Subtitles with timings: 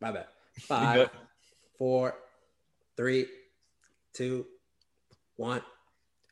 [0.00, 0.26] My bad.
[0.60, 1.10] Five,
[1.78, 2.14] four,
[2.96, 3.26] three,
[4.12, 4.46] two,
[5.36, 5.62] one.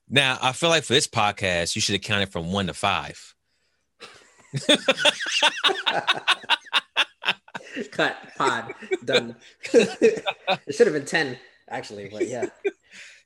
[0.08, 3.34] Now, I feel like for this podcast, you should have counted from one to five.
[7.90, 8.16] Cut.
[8.36, 8.74] Pod.
[9.04, 9.36] Done.
[9.72, 10.24] it
[10.74, 11.38] should have been ten,
[11.68, 12.46] actually, but yeah.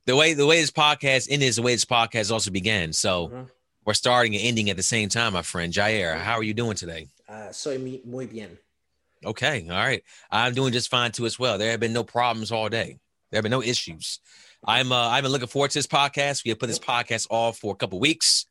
[0.06, 2.92] The way the way this podcast ended is the way this podcast also began.
[2.92, 3.50] So Mhm.
[3.84, 5.72] we're starting and ending at the same time, my friend.
[5.72, 7.08] Jair, how are you doing today?
[7.28, 8.58] Uh, soy muy bien.
[9.24, 10.02] Okay, all right.
[10.30, 11.58] I'm doing just fine too as well.
[11.58, 12.98] There have been no problems all day.
[13.30, 14.20] There have been no issues.
[14.64, 16.44] I'm uh I've been looking forward to this podcast.
[16.44, 18.46] We have put this podcast off for a couple weeks.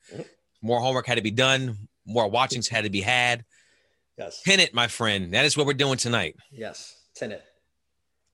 [0.61, 3.45] More homework had to be done, more watchings had to be had.
[4.17, 4.41] Yes.
[4.45, 5.33] It, my friend.
[5.33, 6.35] That is what we're doing tonight.
[6.51, 6.95] Yes.
[7.15, 7.43] Tenet.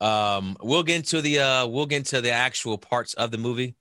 [0.01, 3.75] Um, we'll get into the uh we'll get into the actual parts of the movie,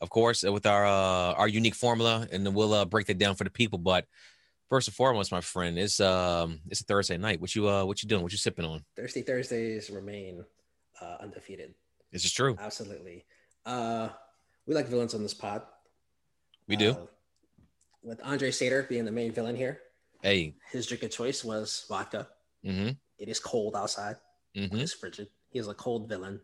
[0.00, 3.34] of course, with our uh our unique formula, and then we'll uh break that down
[3.34, 3.78] for the people.
[3.78, 4.06] But
[4.72, 7.38] first and foremost, my friend, it's um it's a Thursday night.
[7.42, 8.22] What you uh what you doing?
[8.22, 8.82] What you sipping on?
[8.96, 10.46] Thirsty Thursdays remain
[10.98, 11.74] uh, undefeated.
[12.10, 12.56] This is true.
[12.58, 13.26] Absolutely.
[13.66, 14.08] Uh,
[14.66, 15.60] we like villains on this pod.
[16.68, 16.92] We do.
[16.92, 16.96] Uh,
[18.02, 19.80] with Andre Sator being the main villain here,
[20.22, 20.54] Hey.
[20.72, 22.28] his drink of choice was vodka.
[22.64, 22.90] Mm-hmm.
[23.18, 24.16] It is cold outside.
[24.56, 24.76] Mm-hmm.
[24.76, 25.28] It's frigid.
[25.50, 26.40] He is a cold villain.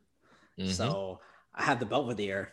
[0.58, 0.68] Mhm.
[0.68, 1.20] So
[1.54, 2.52] I have the Belvedere.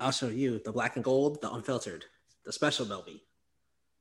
[0.00, 2.06] I'll show you the black and gold, the unfiltered,
[2.46, 3.20] the special Belvy.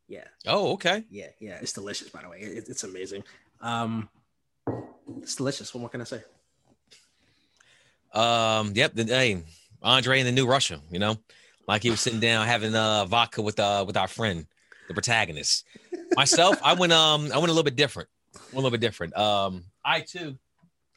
[0.08, 1.04] Yeah, Oh, okay.
[1.10, 1.58] yeah, yeah.
[1.62, 2.40] It's delicious, by the way.
[2.40, 3.24] It- it's amazing.
[3.62, 4.08] Um,
[5.22, 5.74] it's delicious.
[5.74, 6.22] What more can I say?
[8.14, 8.94] Um, yep.
[8.94, 9.44] The, hey,
[9.82, 11.18] Andre in the new Russia, you know,
[11.68, 14.46] like he was sitting down having uh vodka with uh with our friend,
[14.88, 15.66] the protagonist.
[16.16, 18.10] Myself, I went um I went a little bit different.
[18.52, 19.16] A little bit different.
[19.18, 20.38] Um, I too,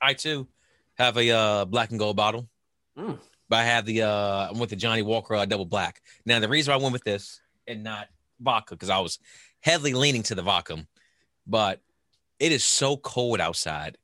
[0.00, 0.46] I too
[0.98, 2.48] have a uh black and gold bottle.
[2.96, 3.18] Mm.
[3.48, 6.02] But I have the uh I'm with the Johnnie Walker uh, double black.
[6.24, 8.08] Now the reason I went with this and not
[8.40, 9.18] vodka, because I was
[9.60, 10.86] heavily leaning to the vodka,
[11.46, 11.80] but
[12.38, 13.98] it is so cold outside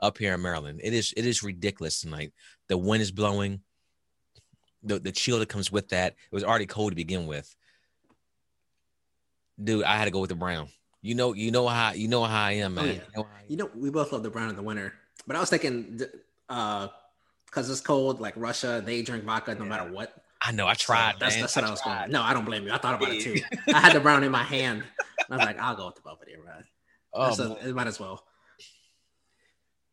[0.00, 0.80] up here in Maryland.
[0.82, 2.32] It is it is ridiculous tonight.
[2.68, 3.60] The wind is blowing.
[4.82, 6.12] The the chill that comes with that.
[6.12, 7.54] It was already cold to begin with.
[9.62, 10.68] Dude, I had to go with the brown.
[11.00, 12.86] You know, you know how you know how I am, Oh, man.
[12.86, 12.92] yeah.
[12.94, 14.94] You know I- You know, we both love the brown in the winter,
[15.26, 16.00] but I was thinking,
[16.48, 16.88] uh,
[17.46, 20.23] because it's cold, like Russia, they drink vodka no matter what.
[20.44, 20.66] I know.
[20.66, 21.14] I So tried.
[21.18, 22.10] that's that's what I, was going.
[22.10, 22.72] No, I don't blame you.
[22.72, 23.36] I thought about it too.
[23.74, 24.84] I had the brown in my hand.
[25.30, 26.64] I was like, I'll go with the Belvedere, man.
[27.12, 27.68] Oh, man.
[27.68, 28.24] it might as well.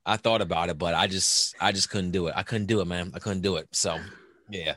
[0.06, 2.34] I thought about it, but I just I just couldn't do it.
[2.36, 3.12] I couldn't do it, man.
[3.14, 3.68] I couldn't do it.
[3.72, 4.00] So
[4.50, 4.76] yeah.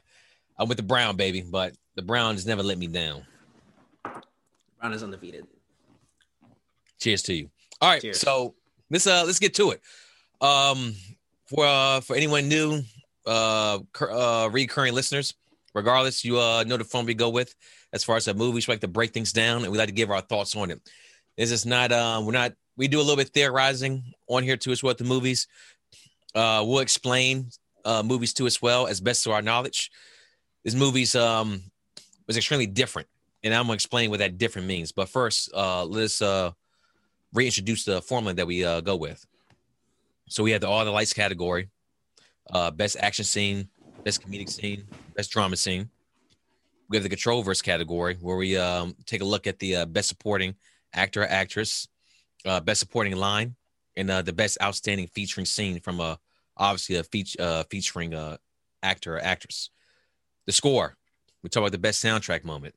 [0.59, 3.27] I'm with the brown, baby, but the brown has never let me down.
[4.05, 5.47] Brown is undefeated.
[7.01, 7.51] Cheers to you.
[7.81, 8.21] All right, Cheers.
[8.21, 8.55] so
[8.91, 9.81] let's uh let's get to it.
[10.41, 10.95] Um,
[11.49, 12.83] for uh for anyone new,
[13.27, 15.35] uh, uh recurring listeners,
[15.75, 17.55] regardless, you uh know the phone we go with.
[17.93, 19.95] As far as a movie, we like to break things down and we like to
[19.95, 20.81] give our thoughts on it.
[21.37, 24.73] This is not uh we're not we do a little bit theorizing on here too
[24.73, 25.47] as well the movies.
[26.35, 27.51] Uh, we'll explain
[27.85, 29.91] uh movies too as well as best to our knowledge.
[30.65, 31.63] This movie's um
[32.27, 33.09] was extremely different,
[33.43, 34.93] and I'm gonna explain what that different means.
[34.93, 36.53] But first, uh, let's uh
[37.35, 39.27] reintroduce the formula that we uh, go with.
[40.29, 41.69] So we have the all the lights category,
[42.51, 43.69] uh, best action scene,
[44.05, 44.87] best comedic scene,
[45.17, 45.91] best drama scene.
[46.89, 49.87] We have the control verse category where we um, take a look at the uh,
[49.87, 50.55] best supporting
[50.93, 51.89] actor or actress,
[52.45, 53.57] uh, best supporting line,
[53.97, 56.19] and uh, the best outstanding featuring scene from a
[56.57, 58.37] obviously a feature uh, featuring uh,
[58.83, 59.71] actor or actress.
[60.47, 60.97] The score,
[61.43, 62.75] we talk about the best soundtrack moment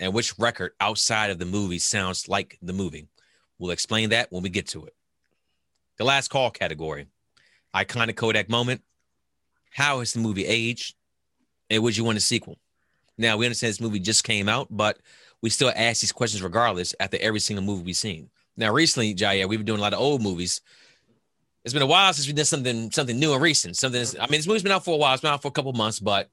[0.00, 3.08] and which record outside of the movie sounds like the movie.
[3.58, 4.94] We'll explain that when we get to it.
[5.98, 7.08] The last call category
[7.74, 8.82] iconic Kodak moment.
[9.70, 10.94] How has the movie aged?
[11.70, 12.58] And would you want a sequel?
[13.16, 14.98] Now, we understand this movie just came out, but
[15.42, 18.30] we still ask these questions regardless after every single movie we've seen.
[18.56, 20.60] Now, recently, Jair, we've been doing a lot of old movies.
[21.64, 23.76] It's been a while since we did something something new and recent.
[23.76, 24.02] Something.
[24.20, 25.12] I mean, this movie's been out for a while.
[25.12, 26.30] It's been out for a couple months, but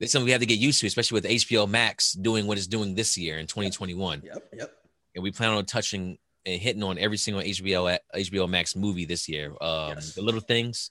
[0.00, 2.66] it's something we have to get used to, especially with HBO Max doing what it's
[2.66, 4.72] doing this year in 2021 Yep, yep.
[5.14, 9.28] and we plan on touching and hitting on every single HBO HBO Max movie this
[9.28, 9.50] year.
[9.60, 10.14] Um, Yes.
[10.14, 10.90] The Little Things,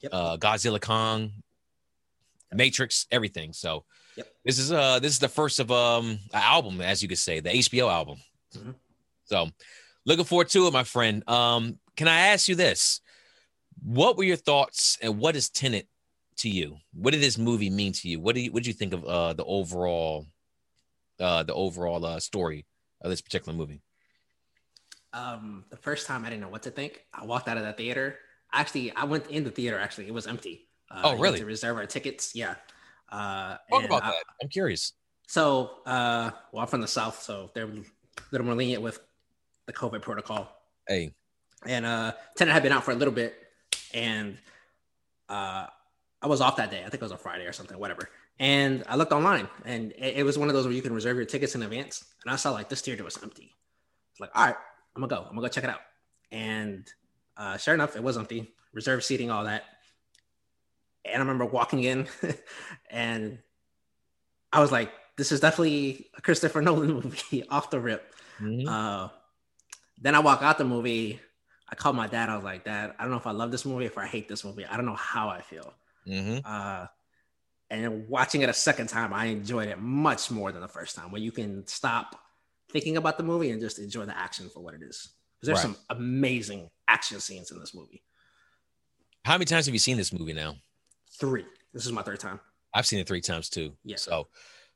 [0.00, 0.10] Yep.
[0.14, 1.32] uh, Godzilla Kong,
[2.52, 3.52] Matrix, everything.
[3.52, 3.84] So
[4.16, 4.26] Yep.
[4.44, 7.40] this is uh this is the first of um an album, as you could say,
[7.40, 8.18] the HBO album.
[8.54, 8.74] Mhm.
[9.24, 9.48] So
[10.04, 11.28] looking forward to it, my friend.
[11.28, 13.00] Um, can I ask you this?
[13.82, 15.86] What were your thoughts and what is Tenet
[16.38, 16.78] to you?
[16.92, 18.20] What did this movie mean to you?
[18.20, 20.26] What do you what did you think of uh the overall
[21.20, 22.66] uh the overall uh story
[23.00, 23.82] of this particular movie?
[25.12, 27.04] Um, the first time I didn't know what to think.
[27.12, 28.18] I walked out of that theater.
[28.52, 29.78] Actually, I went in the theater.
[29.78, 30.68] Actually, it was empty.
[30.90, 31.38] Uh, Oh, really?
[31.38, 32.34] To reserve our tickets.
[32.34, 32.54] Yeah.
[33.10, 34.24] Uh, Talk about I- that.
[34.42, 34.92] I'm curious.
[35.26, 37.82] So, uh, well, I'm from the south, so they're a
[38.32, 38.98] little more lenient with
[39.66, 40.50] the COVID protocol.
[40.88, 41.12] Hey,
[41.66, 43.36] And uh, Tenet had been out for a little bit,
[43.94, 44.36] and
[45.28, 45.66] uh,
[46.20, 46.78] I was off that day.
[46.80, 48.10] I think it was a Friday or something, whatever.
[48.40, 51.16] And I looked online, and it, it was one of those where you can reserve
[51.16, 52.04] your tickets in advance.
[52.24, 53.54] And I saw like this theater was empty.
[54.10, 54.56] It's like, all right,
[54.96, 55.22] I'm gonna go.
[55.28, 55.80] I'm gonna go check it out.
[56.32, 56.90] And
[57.36, 58.52] uh, sure enough, it was empty.
[58.72, 59.62] Reserve seating, all that.
[61.04, 62.06] And I remember walking in,
[62.90, 63.38] and
[64.52, 68.68] I was like, "This is definitely a Christopher Nolan movie off the rip." Mm-hmm.
[68.68, 69.08] Uh,
[70.00, 71.20] then I walk out the movie.
[71.68, 72.28] I called my dad.
[72.28, 74.06] I was like, "Dad, I don't know if I love this movie, or if I
[74.06, 74.64] hate this movie.
[74.64, 75.72] I don't know how I feel."
[76.06, 76.38] Mm-hmm.
[76.44, 76.86] Uh,
[77.70, 81.12] and watching it a second time, I enjoyed it much more than the first time.
[81.12, 82.18] where you can stop
[82.72, 85.08] thinking about the movie and just enjoy the action for what it is.
[85.40, 85.76] Because there's right.
[85.76, 88.02] some amazing action scenes in this movie.
[89.24, 90.56] How many times have you seen this movie now?
[91.20, 91.44] Three.
[91.72, 92.40] This is my third time.
[92.74, 93.72] I've seen it three times too.
[93.84, 93.96] Yeah.
[93.96, 94.28] So,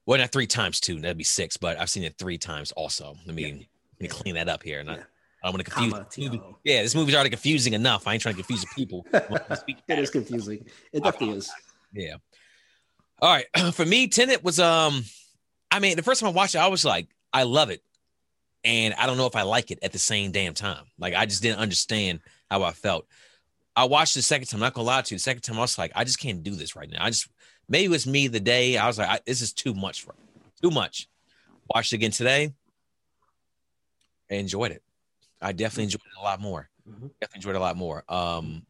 [0.07, 1.01] well, not three times too.
[1.01, 3.17] That'd be six, but I've seen it three times also.
[3.27, 3.53] Let me, yeah.
[3.55, 4.81] let me clean that up here.
[4.81, 5.03] And yeah.
[5.43, 6.41] I, am going to confuse.
[6.65, 8.07] yeah, this movie's already confusing enough.
[8.07, 9.07] I ain't trying to confuse the people.
[9.13, 10.67] it is confusing.
[10.93, 11.51] It definitely is.
[11.93, 12.17] Yeah.
[13.21, 13.47] All right.
[13.75, 15.05] For me, Tenet was um,
[15.71, 17.83] I mean, the first time I watched it, I was like, I love it,
[18.63, 20.85] and I don't know if I like it at the same damn time.
[20.99, 22.21] Like I just didn't understand
[22.51, 23.07] how I felt.
[23.77, 24.59] I watched the second time.
[24.59, 25.19] I'm not gonna lie to you.
[25.19, 27.05] The second time, I was like, I just can't do this right now.
[27.05, 27.29] I just
[27.69, 28.77] maybe it was me the day.
[28.77, 30.43] I was like, I, this is too much for me.
[30.63, 31.09] too much.
[31.75, 32.53] Watched it again today.
[34.31, 34.83] I enjoyed it.
[35.41, 36.69] I definitely enjoyed it a lot more.
[36.89, 37.07] Mm-hmm.
[37.21, 38.05] Definitely enjoyed it a lot more.
[38.09, 38.65] Um,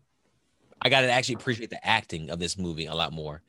[0.81, 3.43] I got to actually appreciate the acting of this movie a lot more.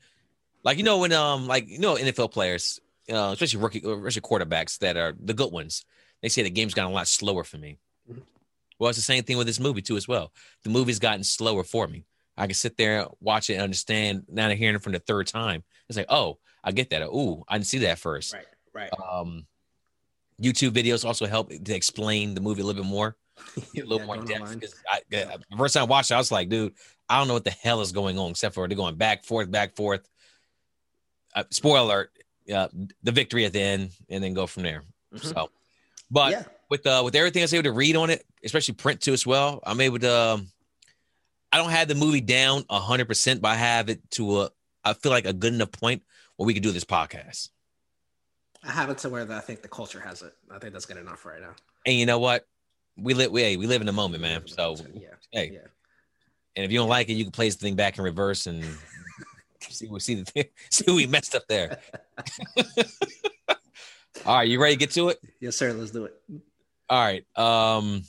[0.62, 2.80] Like you know when um like you know NFL players,
[3.10, 5.84] uh, especially rookie especially quarterbacks that are the good ones,
[6.22, 7.78] they say the game's gotten a lot slower for me.
[8.78, 10.32] Well, it's the same thing with this movie too as well.
[10.64, 12.04] The movie's gotten slower for me.
[12.36, 14.24] I can sit there, watch it, and understand.
[14.28, 15.64] Now I'm hearing it from the third time.
[15.88, 17.02] It's like, oh, I get that.
[17.02, 18.34] Oh, I didn't see that first.
[18.34, 18.44] Right,
[18.74, 18.90] right.
[18.92, 19.46] Um,
[20.40, 23.16] YouTube videos also help to explain the movie a little bit more,
[23.56, 24.52] a little yeah, more depth.
[24.60, 24.74] Because
[25.10, 26.74] the first time I watched it, I was like, dude,
[27.08, 29.50] I don't know what the hell is going on, except for they're going back, forth,
[29.50, 30.06] back, forth.
[31.34, 32.10] Uh, spoiler alert,
[32.52, 32.68] uh,
[33.02, 34.82] the victory at the end, and then go from there.
[35.14, 35.28] Mm-hmm.
[35.28, 35.50] So,
[36.10, 36.44] but yeah.
[36.68, 39.26] With uh, with everything I was able to read on it, especially print too as
[39.26, 40.14] well, I'm able to.
[40.14, 40.48] Um,
[41.52, 44.50] I don't have the movie down hundred percent, but I have it to a.
[44.84, 46.02] I feel like a good enough point
[46.36, 47.50] where we could do this podcast.
[48.62, 50.32] I have it to where I think the culture has it.
[50.50, 51.54] I think that's good enough right now.
[51.84, 52.46] And you know what?
[52.96, 53.30] We live.
[53.30, 54.46] We, hey, we live in the moment, man.
[54.46, 55.60] So yeah, hey, yeah.
[56.56, 58.64] And if you don't like it, you can place the thing back in reverse and
[59.60, 61.78] see we see the thing, see we messed up there.
[64.24, 65.20] All right, you ready to get to it?
[65.40, 65.72] Yes, sir.
[65.72, 66.14] Let's do it.
[66.88, 67.24] All right.
[67.36, 68.02] Um,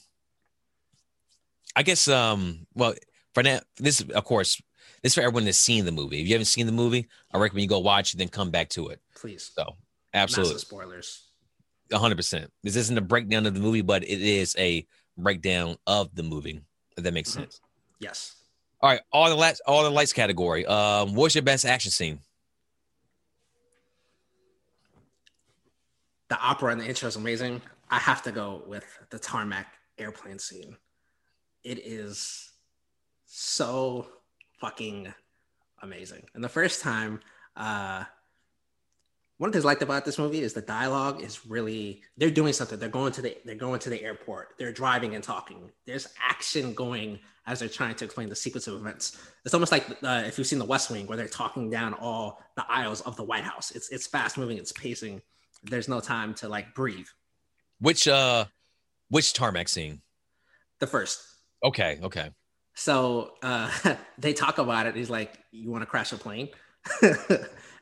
[1.76, 2.08] I guess.
[2.08, 2.94] Um, well,
[3.34, 4.62] for now, this of course,
[5.04, 6.22] this for everyone that's seen the movie.
[6.22, 8.70] If you haven't seen the movie, I recommend you go watch it, then come back
[8.70, 9.02] to it.
[9.16, 9.52] Please.
[9.56, 9.76] So,
[10.14, 10.54] absolutely.
[10.54, 11.30] Massive spoilers.
[11.92, 12.52] hundred percent.
[12.64, 14.86] This isn't a breakdown of the movie, but it is a
[15.18, 16.62] breakdown of the movie.
[16.98, 17.42] If that makes mm-hmm.
[17.42, 17.62] sense.
[18.00, 18.36] Yes.
[18.80, 20.64] All right, all the lights, all the lights category.
[20.66, 22.20] Um, what's your best action scene?
[26.30, 27.62] The opera and the intro is amazing.
[27.90, 29.68] I have to go with the tarmac
[29.98, 30.76] airplane scene.
[31.64, 32.52] It is
[33.26, 34.08] so
[34.60, 35.14] fucking
[35.82, 36.24] amazing.
[36.34, 37.20] And the first time,
[37.56, 38.04] uh,
[39.38, 42.32] one of the things I liked about this movie is the dialogue is really they're
[42.32, 42.80] doing something.
[42.80, 44.56] They're going to the they're going to the airport.
[44.58, 45.70] They're driving and talking.
[45.86, 49.18] There's action going as they're trying to explain the sequence of events.
[49.46, 52.42] It's almost like uh, if you've seen The West Wing, where they're talking down all
[52.56, 53.72] the aisles of the White House.
[53.72, 54.58] It's it's fast moving.
[54.58, 55.22] It's pacing.
[55.64, 57.08] There's no time to like breathe.
[57.80, 58.46] Which uh,
[59.10, 60.02] which tarmac scene?
[60.80, 61.22] The first.
[61.64, 62.00] Okay.
[62.02, 62.32] Okay.
[62.76, 63.72] So uh,
[64.18, 64.96] they talk about it.
[64.96, 66.50] He's like, "You want to crash a plane?"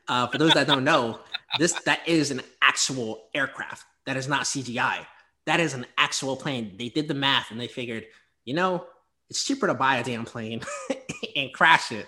[0.08, 1.20] uh, for those that don't know,
[1.58, 3.84] this that is an actual aircraft.
[4.06, 5.06] That is not CGI.
[5.46, 6.74] That is an actual plane.
[6.76, 8.06] They did the math and they figured,
[8.44, 8.84] you know,
[9.30, 10.62] it's cheaper to buy a damn plane
[11.36, 12.06] and crash it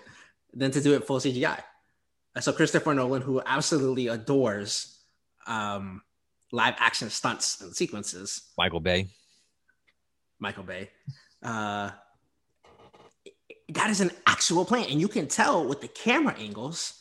[0.52, 1.62] than to do it full CGI.
[2.40, 4.98] So Christopher Nolan, who absolutely adores
[5.46, 6.02] um,
[6.52, 9.08] live action stunts and sequences, Michael Bay,
[10.38, 10.90] Michael Bay,
[11.42, 11.90] uh,
[13.70, 16.94] that is an actual plane, and you can tell with the camera angles.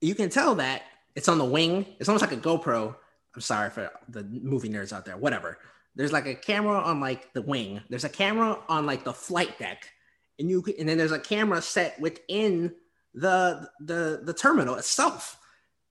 [0.00, 0.82] You can tell that
[1.14, 1.84] it's on the wing.
[1.98, 2.94] It's almost like a GoPro.
[3.34, 5.16] I'm sorry for the movie nerds out there.
[5.16, 5.58] Whatever.
[5.94, 7.80] There's like a camera on like the wing.
[7.90, 9.90] There's a camera on like the flight deck,
[10.38, 12.72] and you and then there's a camera set within
[13.14, 15.38] the the the terminal itself.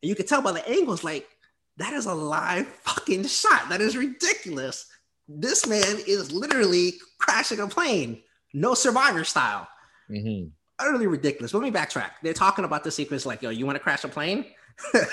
[0.01, 1.27] And you can tell by the angles, like
[1.77, 3.69] that is a live fucking shot.
[3.69, 4.87] That is ridiculous.
[5.27, 8.21] This man is literally crashing a plane,
[8.53, 9.67] no survivor style.
[10.09, 10.49] Mm-hmm.
[10.79, 11.53] Utterly ridiculous.
[11.53, 12.11] Let me backtrack.
[12.21, 14.45] They're talking about the sequence like, yo, you want to crash a plane?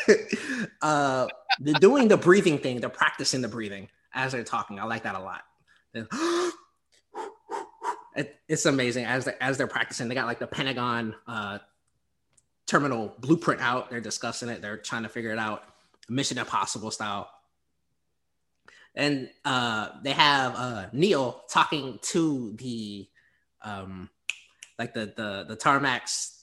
[0.82, 1.26] uh,
[1.60, 2.80] they're doing the breathing thing.
[2.80, 4.78] They're practicing the breathing as they're talking.
[4.78, 5.42] I like that a lot.
[8.16, 10.08] it, it's amazing as they, as they're practicing.
[10.08, 11.58] They got like the Pentagon uh,
[12.66, 13.90] terminal blueprint out.
[13.90, 14.62] They're discussing it.
[14.62, 15.62] They're trying to figure it out,
[16.08, 17.30] Mission Impossible style.
[18.94, 23.08] And uh, they have uh, Neil talking to the
[23.62, 24.08] um,
[24.78, 26.34] like the the the tarmacs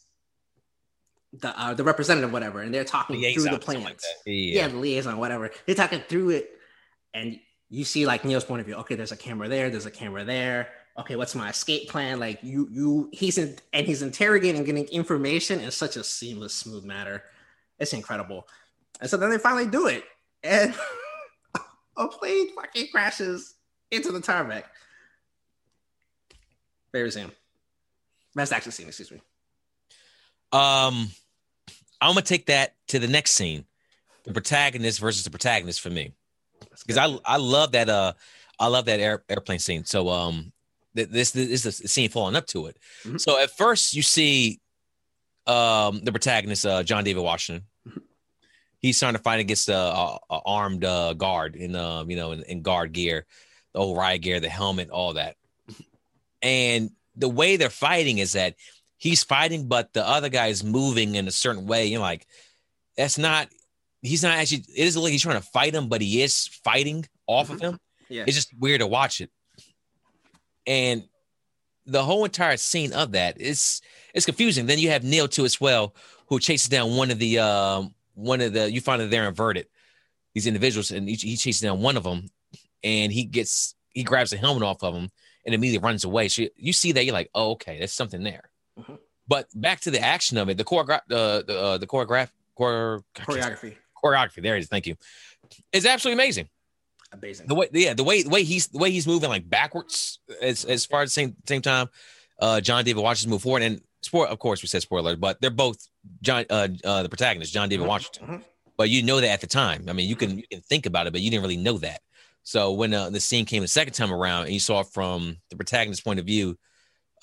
[1.34, 3.86] the uh, the representative, whatever, and they're talking liaison, through the plans.
[3.86, 4.62] Like yeah.
[4.62, 5.50] yeah, the liaison, whatever.
[5.66, 6.50] They're talking through it,
[7.14, 7.40] and
[7.70, 8.76] you see like Neil's point of view.
[8.76, 9.70] Okay, there's a camera there.
[9.70, 10.70] There's a camera there.
[11.00, 12.20] Okay, what's my escape plan?
[12.20, 16.84] Like you, you, he's in, and he's interrogating, getting information in such a seamless, smooth
[16.84, 17.24] manner.
[17.80, 18.46] It's incredible.
[19.02, 20.04] And so then they finally do it,
[20.44, 20.76] and
[21.98, 23.56] a plane fucking crashes
[23.90, 24.66] into the tarmac.
[26.94, 27.32] Very soon.
[28.36, 29.22] Best action scene, excuse me.
[30.54, 31.10] Um,
[32.00, 33.66] I'm gonna take that to the next scene,
[34.24, 36.14] the protagonist versus the protagonist for me,
[36.86, 38.14] because I I love that uh
[38.60, 39.86] I love that air, airplane scene.
[39.86, 40.52] So um,
[40.94, 42.78] this, this is the scene falling up to it.
[43.04, 43.18] Mm-hmm.
[43.18, 44.60] So at first you see
[45.48, 47.66] um the protagonist uh John David Washington.
[48.82, 52.32] He's trying to fight against a, a, a armed uh, guard in um you know
[52.32, 53.26] in, in guard gear,
[53.74, 55.36] the old riot gear, the helmet, all that,
[56.42, 58.56] and the way they're fighting is that
[58.98, 61.88] he's fighting, but the other guy is moving in a certain way.
[61.88, 62.28] You're like,
[62.98, 63.50] that's not.
[64.02, 64.64] He's not actually.
[64.76, 67.56] It is like he's trying to fight him, but he is fighting off mm-hmm.
[67.56, 67.80] of him.
[68.10, 68.24] Yeah.
[68.28, 69.30] It's just weird to watch it.
[70.68, 71.04] And
[71.86, 73.82] the whole entire scene of that is
[74.14, 74.66] it's confusing.
[74.66, 75.96] Then you have Neil too as well,
[76.28, 79.68] who chases down one of the um, one of the you find that they're inverted.
[80.34, 82.28] These individuals, and he, he chases down one of them,
[82.84, 85.10] and he gets he grabs the helmet off of him
[85.46, 86.30] and immediately runs away.
[86.30, 88.50] So you, you see that you're like, oh, okay, there's something there.
[88.80, 88.96] Mm-hmm.
[89.28, 93.04] But back to the action of it, the choreograph, uh, the uh, the choreograph, chore-
[93.16, 94.42] choreography, choreography.
[94.42, 94.68] There it is.
[94.68, 94.96] Thank you.
[95.74, 96.50] It's absolutely amazing.
[97.12, 97.48] Amazing.
[97.48, 100.64] The way, yeah, the way, the way he's, the way he's moving like backwards as
[100.64, 101.90] as far as the same same time.
[102.40, 104.30] Uh, John David watches move forward, and sport.
[104.30, 105.78] Of course, we said spoiler, but they're both
[106.22, 107.90] John, uh, uh the protagonist, John David mm-hmm.
[107.90, 108.28] Washington.
[108.28, 108.42] Mm-hmm.
[108.78, 109.86] But you know that at the time.
[109.90, 112.02] I mean, you can you can think about it, but you didn't really know that.
[112.44, 115.38] So when uh, the scene came the second time around, and you saw it from
[115.50, 116.58] the protagonist's point of view,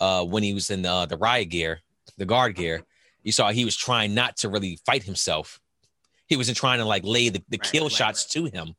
[0.00, 1.80] uh, when he was in the, the riot gear,
[2.16, 2.84] the guard gear,
[3.22, 5.60] you saw he was trying not to really fight himself.
[6.26, 8.50] He wasn't trying to like lay the, the right, kill right, shots right.
[8.52, 8.74] to him.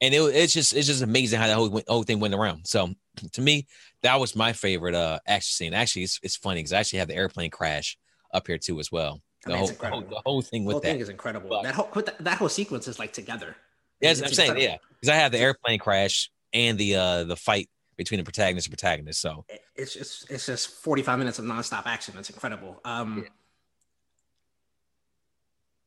[0.00, 2.66] And it, it's just it's just amazing how that whole, whole thing went around.
[2.66, 2.90] So
[3.32, 3.66] to me,
[4.02, 5.74] that was my favorite uh action scene.
[5.74, 7.98] Actually, it's, it's funny because I actually have the airplane crash
[8.32, 9.20] up here too as well.
[9.44, 11.48] The, I mean, whole, whole, the whole thing with the whole that thing is incredible.
[11.48, 13.56] But, that whole that whole sequence is like together.
[14.00, 17.68] Yeah, I'm saying yeah, because I have the airplane crash and the uh the fight
[17.96, 19.20] between the protagonist and protagonist.
[19.20, 22.14] So it's just it's just 45 minutes of nonstop action.
[22.16, 22.80] It's incredible.
[22.84, 23.26] Um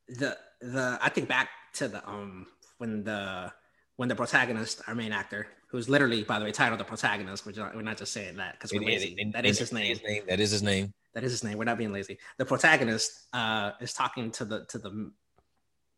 [0.10, 0.16] yeah.
[0.18, 0.38] the
[0.68, 3.52] the I think back to the um when the
[3.98, 7.54] when the protagonist, our main actor, who's literally by the way titled the protagonist, we're
[7.56, 9.14] not, we're not just saying that because we're lazy.
[9.14, 9.88] In, in, that is his name.
[9.88, 10.24] his name.
[10.28, 10.94] That is his name.
[11.14, 11.58] That is his name.
[11.58, 12.18] We're not being lazy.
[12.38, 15.12] The protagonist uh is talking to the to the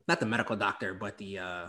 [0.07, 1.67] not the medical doctor, but the uh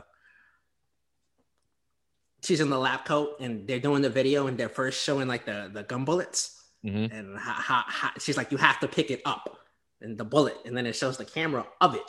[2.44, 5.46] she's in the lab coat and they're doing the video and they're first showing like
[5.46, 7.12] the the gun bullets mm-hmm.
[7.14, 9.58] and how, how, how, she's like you have to pick it up
[10.00, 12.02] and the bullet and then it shows the camera of it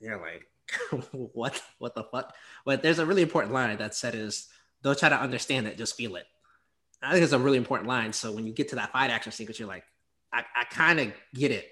[0.00, 0.46] and you're like
[1.12, 2.34] what what the fuck
[2.64, 4.48] but there's a really important line that said is
[4.82, 6.26] don't try to understand it just feel it
[7.02, 9.32] i think it's a really important line so when you get to that fight action
[9.32, 9.84] sequence you're like
[10.32, 11.68] i, I kind of get it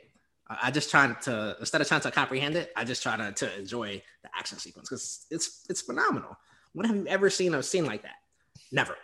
[0.49, 3.59] I just try to instead of trying to comprehend it, I just try to, to
[3.59, 6.37] enjoy the action sequence because it's it's phenomenal.
[6.73, 8.17] When have you ever seen a scene like that?
[8.71, 8.97] Never.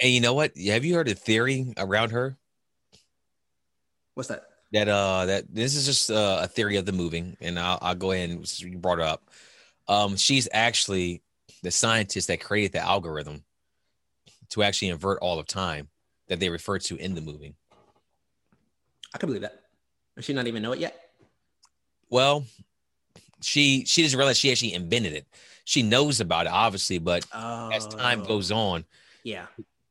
[0.00, 0.56] And you know what?
[0.58, 2.36] Have you heard a theory around her?
[4.14, 4.44] What's that?
[4.72, 7.94] That uh, that this is just uh, a theory of the moving, and I'll, I'll
[7.94, 9.28] go ahead and you brought it up.
[9.86, 11.22] Um, she's actually
[11.62, 13.44] the scientist that created the algorithm
[14.50, 15.88] to actually invert all of time
[16.28, 17.54] that they refer to in the movie.
[19.14, 19.62] I can believe that.
[20.16, 20.98] Does she not even know it yet?
[22.08, 22.44] Well,
[23.42, 25.26] she she doesn't realize she actually invented it
[25.64, 27.70] she knows about it, obviously, but oh.
[27.70, 28.26] as time oh.
[28.26, 28.84] goes on,
[29.24, 29.46] yeah,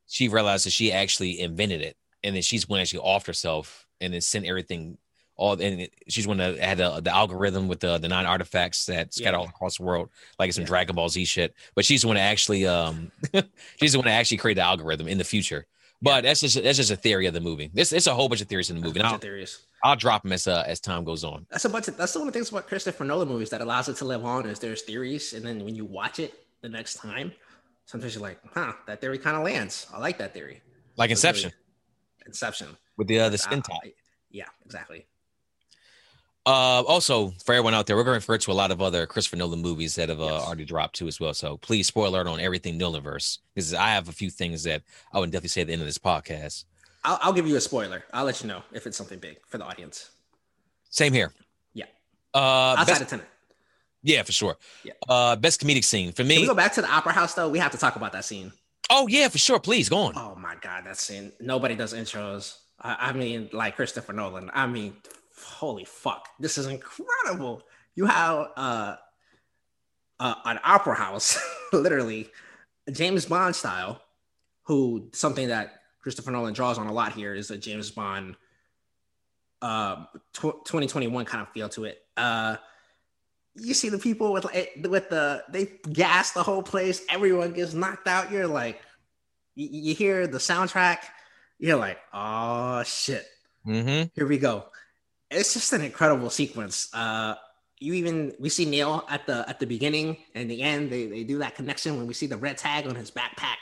[0.08, 4.22] she realizes she actually invented it, and then she's one actually off herself and then
[4.22, 4.98] sent everything
[5.38, 9.14] all and she's one that had the, the algorithm with the the nine artifacts that
[9.14, 9.40] scattered yeah.
[9.40, 10.68] all across the world, like some yeah.
[10.68, 11.56] Dragon Ball Z shit.
[11.74, 13.12] But she's the one that actually um
[13.78, 15.66] she's the one that actually created the algorithm in the future.
[16.02, 16.30] But yeah.
[16.30, 17.72] that's just that's just a theory of the movie.
[17.74, 19.02] This it's a whole bunch of theories in the movie.
[19.02, 19.66] Of theories.
[19.84, 21.46] I'll drop them as uh, as time goes on.
[21.50, 23.90] That's a bunch of that's one of the things about Christopher Nolan movies that allows
[23.90, 26.96] it to live on is there's theories, and then when you watch it the next
[26.96, 27.32] time,
[27.86, 29.88] sometimes you're like, huh, that theory kind of lands.
[29.94, 30.62] I like that theory.
[30.98, 31.52] Like Inception.
[32.26, 32.78] Inception.
[32.98, 33.82] With the uh, the spin top.
[34.30, 35.06] Yeah, exactly.
[36.46, 39.06] Uh, also, for everyone out there, we're going to refer to a lot of other
[39.06, 40.42] Christopher Nolan movies that have uh, yes.
[40.44, 41.36] already dropped too as well.
[41.36, 44.82] So please, spoiler alert on everything Nolanverse, because I have a few things that
[45.14, 46.66] I would definitely say at the end of this podcast.
[47.04, 48.04] I'll, I'll give you a spoiler.
[48.12, 50.10] I'll let you know if it's something big for the audience.
[50.90, 51.32] Same here.
[51.74, 51.86] Yeah.
[52.34, 53.28] Uh, Outside best, of Tenet.
[54.02, 54.58] yeah, for sure.
[54.84, 54.94] Yeah.
[55.08, 57.50] Uh, best comedic scene for Can we go back to the opera house though?
[57.50, 58.52] We have to talk about that scene.
[58.94, 59.58] Oh yeah, for sure.
[59.58, 60.14] Please go on.
[60.18, 61.32] Oh my god, that's scene.
[61.40, 62.58] Nobody does intros.
[62.82, 64.52] I, I mean, like Christopher Nolan.
[64.54, 64.98] I mean,
[65.42, 67.64] holy fuck, this is incredible.
[67.96, 68.96] You have uh,
[70.20, 71.40] uh an opera house,
[71.74, 72.30] literally,
[72.92, 74.02] James Bond style,
[74.64, 78.36] who something that Christopher Nolan draws on a lot here is a James Bond
[79.62, 82.00] um tw- 2021 kind of feel to it.
[82.18, 82.58] Uh
[83.56, 87.74] you see the people with like with the they gas the whole place, everyone gets
[87.74, 88.32] knocked out.
[88.32, 88.82] You're like
[89.56, 91.00] you, you hear the soundtrack,
[91.60, 93.26] you're like, oh shit,
[93.68, 94.10] Mm-hmm.
[94.16, 94.66] here we go.
[95.30, 96.94] It's just an incredible sequence.
[96.94, 97.36] Uh
[97.80, 101.24] you even we see Neil at the at the beginning and the end, they, they
[101.24, 103.58] do that connection when we see the red tag on his backpack,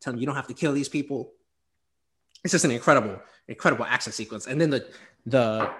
[0.00, 1.32] tell him you don't have to kill these people.
[2.44, 4.46] It's just an incredible, incredible action sequence.
[4.46, 4.88] And then the
[5.26, 5.70] the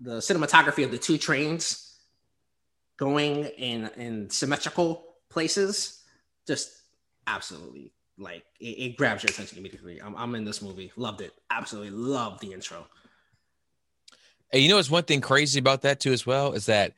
[0.00, 1.85] the cinematography of the two trains
[2.96, 6.02] going in in symmetrical places
[6.46, 6.70] just
[7.26, 11.32] absolutely like it, it grabs your attention immediately I'm, I'm in this movie loved it
[11.50, 12.86] absolutely loved the intro
[14.52, 16.94] And you know, what's one thing crazy about that too, as well, is that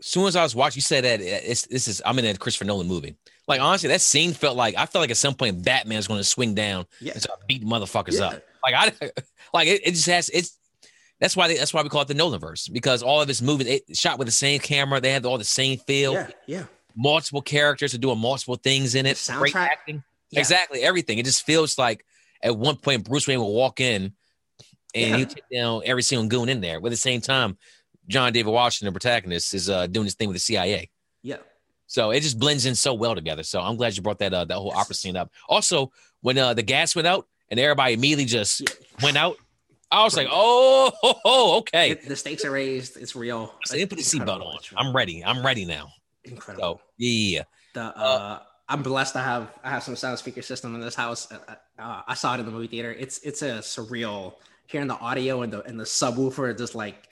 [0.00, 2.34] as soon as I was watching, you said that it's this is I'm in a
[2.36, 3.16] Christopher Nolan movie.
[3.48, 6.24] Like honestly, that scene felt like I felt like at some point Batman's going to
[6.24, 8.26] swing down yeah and start beating motherfuckers Yeah.
[8.26, 8.42] up.
[8.64, 9.10] Like I,
[9.54, 10.56] like it, it just has it's.
[11.20, 13.40] That's why they, that's why we call it the Nolan verse because all of his
[13.40, 15.00] movies it, shot with the same camera.
[15.00, 16.12] They had all the same feel.
[16.14, 19.16] yeah yeah Multiple characters are doing multiple things in it.
[19.16, 19.66] The Great soundtrack.
[19.68, 20.04] acting.
[20.30, 20.40] yeah.
[20.40, 21.18] Exactly everything.
[21.18, 22.04] It just feels like
[22.42, 24.12] at one point Bruce Wayne will walk in
[24.94, 25.16] and Yeah.
[25.18, 26.80] he'll take down every single goon in there.
[26.80, 27.58] But at the same time,
[28.08, 30.90] John David Washington, the protagonist, is uh, doing his thing with the CIA.
[31.22, 31.36] yeah
[31.86, 33.42] So it just blends in so well together.
[33.42, 35.30] So I'm glad you brought that uh, that whole opera scene up.
[35.48, 35.92] Also,
[36.22, 38.68] when uh, the gas went out and everybody immediately just Yeah.
[39.02, 39.36] went out,
[39.90, 41.94] I was like, oh, ho, okay.
[41.94, 44.58] The stakes are raised it's real So they put the seatbelt on.
[44.76, 45.24] I'm ready.
[45.24, 45.88] I'm ready now.
[46.24, 47.44] incredible So yeah,
[47.74, 51.30] the uh, I'm blessed to have I have some sound speaker system in this house.
[51.30, 52.92] Uh, uh, I saw it in the movie theater.
[52.92, 54.34] It's it's a surreal
[54.66, 57.08] hearing the audio and the and the subwoofer just like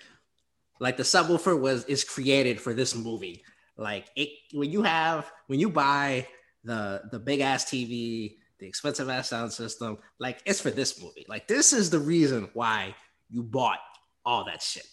[0.80, 3.44] like the subwoofer was is created for this movie.
[3.76, 6.26] Like it when you have when you buy
[6.64, 11.26] the the big ass TV, the expensive ass sound system, like it's for this movie.
[11.28, 12.94] Like this is the reason why
[13.30, 13.78] you bought
[14.24, 14.86] all that shit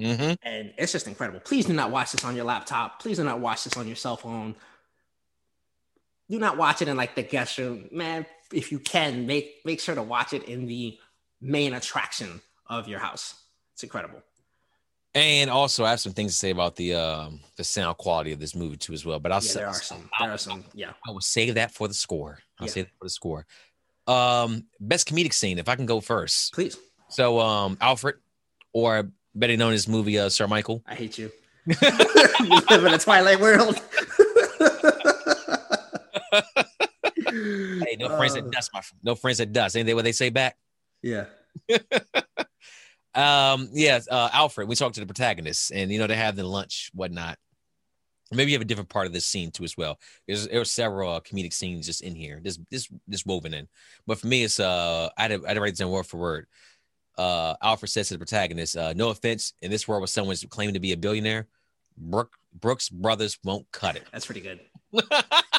[0.00, 1.40] hmm and it's just incredible.
[1.40, 3.00] Please do not watch this on your laptop.
[3.00, 4.54] Please do not watch this on your cell phone.
[6.30, 8.24] Do not watch it in like the guest room, man.
[8.52, 10.98] If you can, make make sure to watch it in the
[11.40, 13.34] main attraction of your house.
[13.74, 14.22] It's incredible.
[15.14, 18.38] And also, I have some things to say about the um, the sound quality of
[18.38, 19.18] this movie too, as well.
[19.18, 20.08] But I'll Yeah, say there are some.
[20.20, 20.64] There are some.
[20.72, 20.92] Yeah.
[21.06, 22.38] I will save that for the score.
[22.60, 22.72] I'll Yeah.
[22.72, 23.46] save that for the score.
[24.06, 26.52] Um, best comedic scene, if I can go first.
[26.54, 26.76] Please.
[27.08, 28.16] So, um, Alfred,
[28.72, 30.82] or better known as movie uh, Sir Michael.
[30.86, 31.32] I hate you.
[31.66, 31.76] you
[32.70, 33.80] live in a Twilight world.
[37.32, 39.74] Hey, no friends Uh, at dust, my fr- no friends at dust.
[39.74, 40.56] They what they say back?
[41.02, 41.24] Yeah.
[43.14, 44.68] Um, yeah, uh, Alfred.
[44.68, 47.38] We talked to the protagonists, and you know they have the lunch, whatnot.
[48.32, 49.98] Maybe you have a different part of this scene too as well.
[50.26, 53.68] There's there are several uh, comedic scenes just in here, this this this woven in.
[54.06, 56.06] But for me, it's uh, I had to, I had to write this down word
[56.06, 56.46] for word.
[57.18, 60.74] Uh, Alfred says to the protagonist, uh, "No offense, in this world where someone's claiming
[60.74, 61.48] to be a billionaire,
[61.98, 64.60] Brook, Brooks Brothers won't cut it." That's pretty good.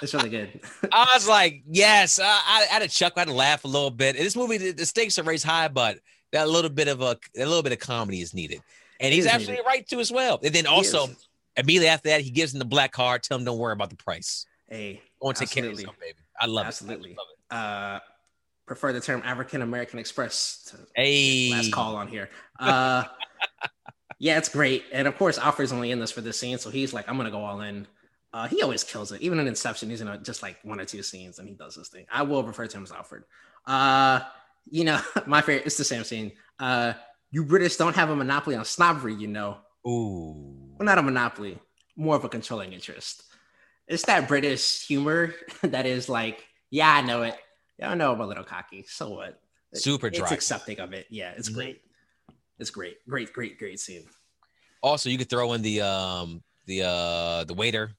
[0.01, 0.59] It's really good.
[0.91, 2.19] I was like, yes.
[2.19, 4.15] I, I had a chuckle, I had to laugh a little bit.
[4.15, 5.99] In this movie, the, the stakes are raised high, but
[6.31, 8.61] that little bit of a, a little bit of comedy is needed,
[8.99, 9.65] and he's absolutely needed.
[9.67, 10.39] right too as well.
[10.43, 11.07] And then also
[11.57, 13.97] immediately after that, he gives him the black card, tell him don't worry about the
[13.97, 14.45] price.
[14.67, 15.83] Hey, Go and take care of Absolutely.
[15.83, 16.17] yourself, baby.
[16.39, 17.11] I love Absolutely.
[17.11, 17.17] it.
[17.17, 17.27] Love
[17.59, 17.99] uh,
[18.65, 20.77] prefer the term African American Express to.
[20.95, 22.29] Hey, last call on here.
[22.59, 23.03] Uh,
[24.19, 26.93] yeah, it's great, and of course, Alfred's only in this for this scene, so he's
[26.93, 27.85] like, "I'm gonna go all in."
[28.33, 29.21] Uh, he always kills it.
[29.21, 31.75] Even in Inception, he's in a, just like one or two scenes, and he does
[31.75, 32.05] this thing.
[32.09, 33.23] I will refer to him as Alfred.
[33.65, 34.21] Uh,
[34.69, 35.65] you know, my favorite.
[35.65, 36.31] It's the same scene.
[36.59, 36.93] Uh,
[37.31, 39.57] you British don't have a monopoly on snobbery, you know.
[39.87, 41.57] Ooh, Well, not a monopoly,
[41.95, 43.23] more of a controlling interest.
[43.87, 47.35] It's that British humor that is like, yeah, I know it.
[47.79, 48.85] Yeah, I know I'm a little cocky.
[48.87, 49.39] So what?
[49.73, 50.23] super dry.
[50.23, 51.07] It's accepting of it.
[51.09, 51.81] Yeah, it's great.
[52.59, 52.97] It's great.
[53.07, 54.03] Great, great, great scene.
[54.83, 57.91] also, you could throw in the um the uh the waiter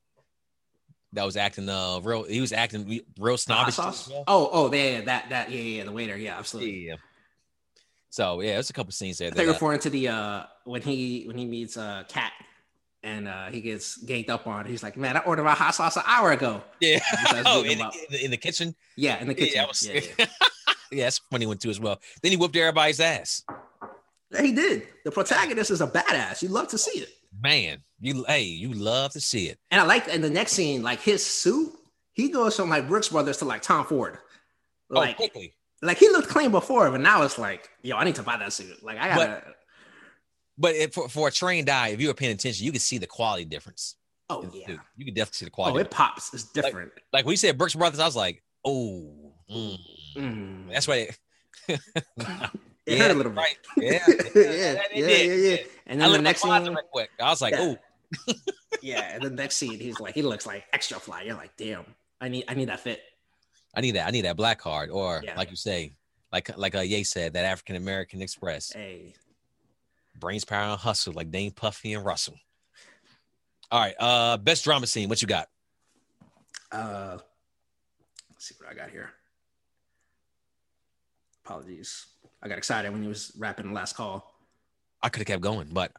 [1.14, 2.24] that was acting uh real.
[2.24, 3.78] He was acting re- real snobbish.
[3.78, 6.16] Oh, oh, yeah, yeah, that, that, yeah, yeah, the waiter.
[6.16, 6.88] Yeah, absolutely.
[6.88, 6.96] Yeah.
[8.10, 9.28] So yeah, there's a couple scenes there.
[9.28, 12.04] I That, think you're uh, referring to the uh when he when he meets uh
[12.08, 12.32] Cat
[13.02, 14.66] and uh he gets ganged up on.
[14.66, 16.62] He's like, man, I ordered my hot sauce an hour ago.
[16.80, 17.00] yeah.
[17.46, 18.74] Oh, in, the, in, the, kitchen.
[18.96, 19.54] Yeah, in the kitchen.
[19.56, 20.26] Yeah, was, Yeah, yeah.
[20.92, 22.00] yeah, that's funny one too as well.
[22.22, 23.42] Then he whooped everybody's ass.
[24.38, 24.88] He did.
[25.04, 26.42] The protagonist is a badass.
[26.42, 27.08] You love to see it.
[27.40, 29.58] Man, you hey, you love to see it.
[29.70, 31.72] And I like in the next scene, like his suit,
[32.12, 34.18] he goes from like Brooks Brothers to like Tom Ford.
[34.90, 35.54] Like, oh, quickly.
[35.80, 38.52] like he looked clean before, but now it's like, yo, I need to buy that
[38.52, 38.82] suit.
[38.82, 39.42] Like I gotta.
[40.58, 42.98] But if, for, for a trained eye, if you were paying attention, you could see
[42.98, 43.96] the quality difference.
[44.28, 44.66] oh yeah.
[44.66, 45.70] Dude, you could definitely see the quality.
[45.70, 45.88] Oh, quality.
[45.88, 46.34] it pops.
[46.34, 46.92] It's different.
[47.12, 49.78] like when you said Brooks Brothers, I was like, oh, mm.
[50.16, 50.72] Mm.
[50.72, 51.08] that's why.
[52.86, 53.38] It Yeah, hurt a little bit.
[53.38, 53.56] right.
[53.78, 55.60] Yeah, yeah, it yeah, yeah, did.
[55.60, 57.10] yeah, And I then the next at scene, real quick.
[57.20, 57.74] I was like, Yeah.
[58.28, 58.34] oh,
[58.82, 61.22] yeah, and the next scene, he's like, he looks like extra fly.
[61.22, 61.84] You're like, damn,
[62.20, 63.00] I need, I need that fit.
[63.74, 64.06] I need that.
[64.08, 65.36] I need that black card, or Yeah.
[65.36, 65.92] like you say,
[66.32, 69.14] like like uh, Ye said, that African American Express, Hey,
[70.18, 72.34] brains, power, and hustle, like Dame Puffy and Russell.
[73.70, 75.08] All right, uh, best drama scene.
[75.08, 75.48] What you got?
[76.72, 77.18] uh,
[78.32, 79.10] let's see what I got here.
[81.44, 82.06] Apologies,
[82.42, 84.32] I got excited when he was rapping the last call.
[85.02, 85.92] I could have kept going, but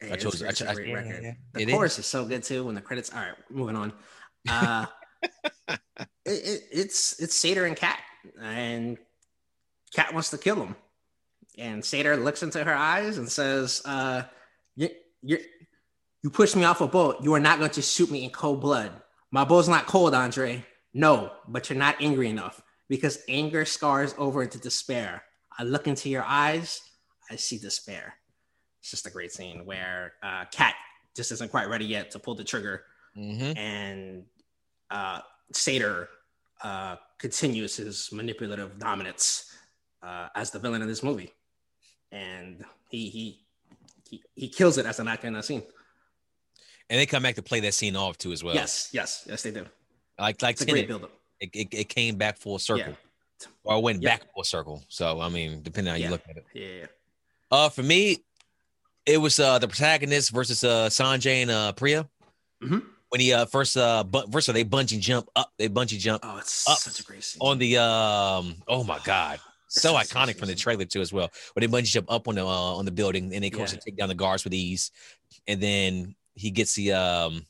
[0.00, 0.42] Hey, I chose.
[0.42, 1.22] a- I it's a chose great yeah, record.
[1.24, 2.06] yeah, The it chorus is.
[2.06, 2.64] so good too.
[2.64, 3.92] When the credits, all right, moving on.
[4.48, 4.86] Uh,
[5.68, 5.78] it,
[6.26, 7.98] it, it's it's Sator and Cat,
[8.40, 8.98] and
[9.94, 10.76] Cat wants to kill him,
[11.56, 14.22] and Sator looks into her eyes and says, uh,
[14.76, 14.90] "You
[15.22, 15.38] you
[16.22, 17.16] you pushed me off a boat.
[17.22, 18.92] You are not going to shoot me in cold blood.
[19.30, 20.64] My boat's not cold, Andre.
[20.92, 25.22] No, but you're not angry enough because anger scars over into despair.
[25.58, 26.80] I look into your eyes,
[27.30, 28.14] I see despair."
[28.80, 30.74] It's just a great scene where uh, Cat
[31.16, 32.84] just isn't quite ready yet to pull the trigger,
[33.16, 33.56] Mhm.
[33.56, 34.26] and
[34.90, 35.20] uh,
[35.52, 36.08] Sator
[36.62, 39.52] uh, continues his manipulative dominance
[40.02, 41.32] uh, as the villain of this movie,
[42.12, 43.42] and he he
[44.08, 45.62] he, he kills it as an actor in that scene.
[46.88, 48.54] and they come back to play that scene off too as well.
[48.54, 49.66] yes, yes, yes, they do.
[50.18, 51.10] like like It's a great buildup.
[51.40, 53.05] it, it, it came back full circle, Yeah.
[53.64, 54.10] Or it went Yeah.
[54.16, 54.84] back full circle.
[54.88, 56.06] So I mean, depending on how Yeah.
[56.06, 56.44] you look at it.
[56.54, 56.86] Yeah,
[57.50, 58.18] Uh, for me,
[59.04, 62.08] it was uh the protagonist versus uh Sanjay and uh Priya.
[62.62, 62.84] Mhm.
[63.10, 66.22] When he uh first uh bu- first all, they bungee jump up, they bungee jump
[66.24, 67.40] oh, it's Up such a great scene.
[67.40, 69.40] on the um oh my god.
[69.68, 71.30] So iconic from the trailer too, as well.
[71.54, 73.72] When they bungee jump up on the uh, on the building, and they of course
[73.72, 73.78] Yeah.
[73.84, 74.90] they take down the guards with ease,
[75.46, 77.46] and then he gets the um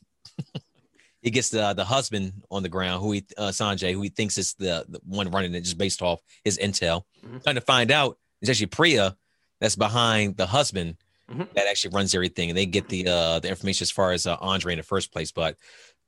[1.27, 4.37] he gets the the husband on the ground, who he uh, Sanjay, who he thinks
[4.37, 7.03] is the, the one running it, just based off his intel.
[7.25, 7.43] Mhm.
[7.43, 9.15] Trying to find out it's actually Priya
[9.59, 10.95] that's behind the husband
[11.29, 11.51] Mhm.
[11.55, 14.37] that actually runs everything, and they get the uh the information as far as uh,
[14.39, 15.31] Andre in the first place.
[15.31, 15.57] But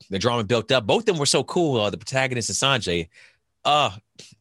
[0.10, 0.88] the drama built up.
[0.88, 1.82] Both of them were so cool.
[1.82, 3.10] Uh, the protagonist and Sanjay.
[3.65, 3.91] Uh,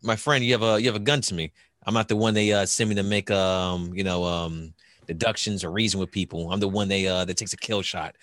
[0.02, 1.50] my friend, you have a you have a gun to me.
[1.84, 4.72] I'm not the one they uh, send me to make um you know um
[5.08, 6.52] deductions or reason with people.
[6.52, 8.14] I'm the one they uh that takes a kill shot.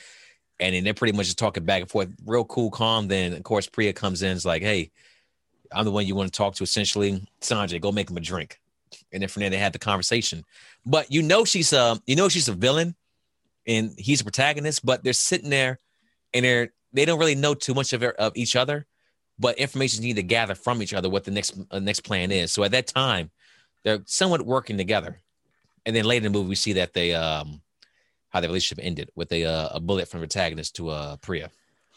[0.60, 3.08] And then they're pretty much just talking back and forth, real cool, calm.
[3.08, 4.92] Then of course Priya comes in, is like, "Hey,
[5.72, 8.60] I'm the one you want to talk to." Essentially, Sanjay, go make him a drink.
[9.12, 10.46] And then from there they had the conversation.
[10.86, 12.96] But you know she's uh you know she's a villain,
[13.68, 14.86] and he's a protagonist.
[14.86, 15.80] But they're sitting there,
[16.34, 18.88] and they're they don't really know too much of her, of each other,
[19.38, 22.52] but information need to gather from each other what the next uh, next plan is.
[22.52, 23.32] So at that time,
[23.84, 25.22] they're somewhat working together.
[25.86, 27.62] And then later in the movie, we see that they um
[28.36, 31.50] how the relationship ended with a uh, a bullet from the protagonist to uh Priya.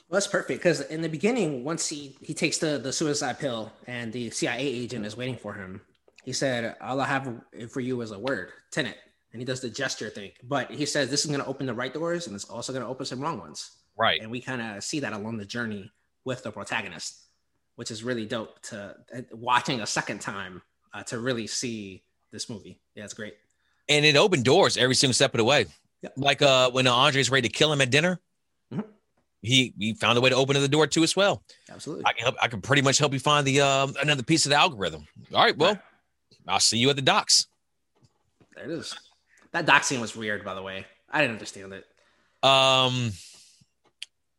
[0.09, 3.73] Well, that's perfect because in the beginning, once he he takes the the suicide pill
[3.89, 5.81] and the CIA agent is waiting for him,
[6.25, 7.29] he said, "All I have
[7.71, 8.97] for you is a word, Tenet."
[9.33, 11.75] And he does the gesture thing, but he says this is going to open the
[11.75, 13.73] right doors and it's also going to open some wrong ones.
[13.95, 14.23] Right.
[14.23, 15.93] And we kind of see that along the journey
[16.25, 17.19] with the protagonist,
[17.77, 20.63] which is really dope to uh, watching a second time
[20.95, 22.81] uh, to really see this movie.
[22.95, 23.37] Yeah, it's great.
[23.87, 25.67] And it opened doors every single step of the way.
[26.03, 26.11] Yeah.
[26.17, 28.21] Like uh when uh, Andre's ready to kill him at dinner,
[28.73, 28.85] Mhm.
[29.43, 31.43] he he found a way to open the door too as well.
[31.71, 32.05] Absolutely.
[32.07, 32.37] I can help.
[32.41, 35.07] I can pretty much help you find the um another piece of the algorithm.
[35.35, 35.57] All right.
[35.57, 35.79] Well,
[36.47, 37.47] I'll see you at the docks.
[38.55, 38.95] There it is.
[39.53, 40.87] That doc scene was weird, by the way.
[41.11, 41.87] I didn't understand it.
[42.43, 43.13] Um,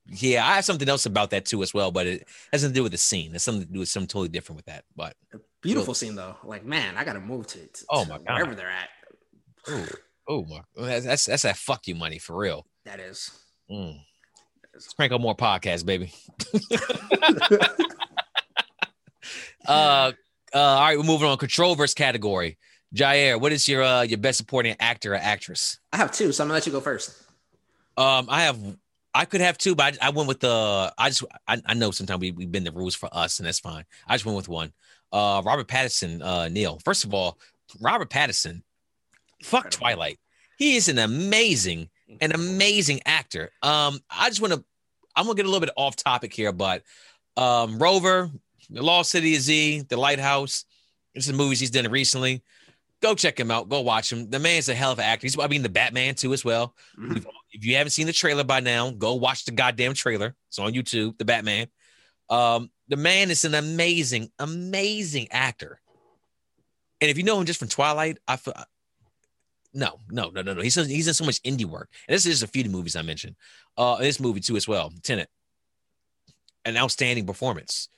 [0.08, 2.80] yeah, I have something else about that too as well, but it has nothing to
[2.80, 3.34] do with the scene.
[3.36, 4.86] It's something to do with something totally different with that.
[4.96, 5.16] But
[5.62, 6.36] Beautiful scene though.
[6.44, 8.28] Like, man, I gotta move to, to Oh my God.
[8.28, 8.90] wherever they're at.
[10.30, 12.66] Oh, my, that's that's, that's that fuck you money for real.
[12.86, 13.32] That is.
[13.70, 14.00] Mm.
[14.74, 16.14] Let's crank up more podcasts, baby.
[19.68, 20.12] uh,
[20.54, 21.38] uh, all right, we're moving on.
[21.38, 22.58] Control versus category.
[22.96, 25.80] Jair, what is your uh your best supporting actor or actress?
[25.94, 27.24] I have two, so I'm gonna let you go first.
[27.98, 28.58] Um, I have.
[29.14, 30.94] I could have two, but I, I went with the.
[30.98, 31.24] I just.
[31.48, 33.86] I, I know sometimes we we bend the rules for us, and that's fine.
[34.08, 34.72] I just went with one.
[35.12, 36.22] Uh, Robert Pattinson.
[36.24, 36.80] Uh, Neil.
[36.84, 37.38] First of all,
[37.80, 38.62] Robert Pattinson.
[39.44, 40.20] Fuck Twilight.
[40.58, 41.90] He is an amazing,
[42.22, 43.52] an amazing actor.
[43.62, 44.64] Um, I just want to.
[45.16, 46.84] I'm gonna get a little bit off topic here, but
[47.38, 48.30] um, Rover,
[48.70, 50.66] The Lost City of Z, The Lighthouse.
[51.16, 52.44] This is movies he's done recently.
[53.02, 53.70] Go check him out.
[53.70, 54.30] Go watch him.
[54.30, 55.26] The man's a hell of an actor.
[55.26, 56.76] He's I mean the Batman too as well.
[57.00, 57.26] Mhm.
[57.52, 60.36] If you haven't seen the trailer by now, go watch the goddamn trailer.
[60.50, 61.18] It's on YouTube.
[61.18, 61.68] The Batman.
[62.30, 65.80] Um, the man is an amazing, amazing actor.
[67.02, 68.54] And if you know him just from Twilight, I feel
[69.74, 70.62] no, no, no, no, no.
[70.62, 72.96] He's he's in so much indie work, and this is a few of the movies
[72.96, 73.36] I mentioned.
[73.78, 74.92] Uh, this movie too as well.
[75.04, 75.30] Tenet,
[76.66, 77.90] an outstanding performance.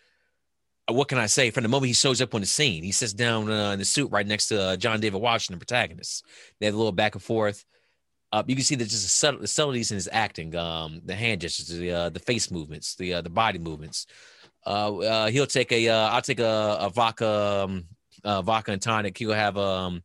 [0.89, 1.51] Uh, What can I say?
[1.51, 3.85] From the moment he shows up on the scene, he sits down uh, in the
[3.85, 6.25] suit right next to uh, John David Washington, protagonist.
[6.59, 7.65] They have a little back and forth.
[8.33, 11.67] Uh, you can see that just subtle, subtleties in his acting, um, the hand gestures,
[11.67, 14.07] the uh, the face movements, the uh, the body movements.
[14.65, 17.85] Uh, uh, he'll take a, uh, I'll take a, a vodka, um,
[18.23, 19.17] uh, vodka and tonic.
[19.17, 20.03] He'll have um,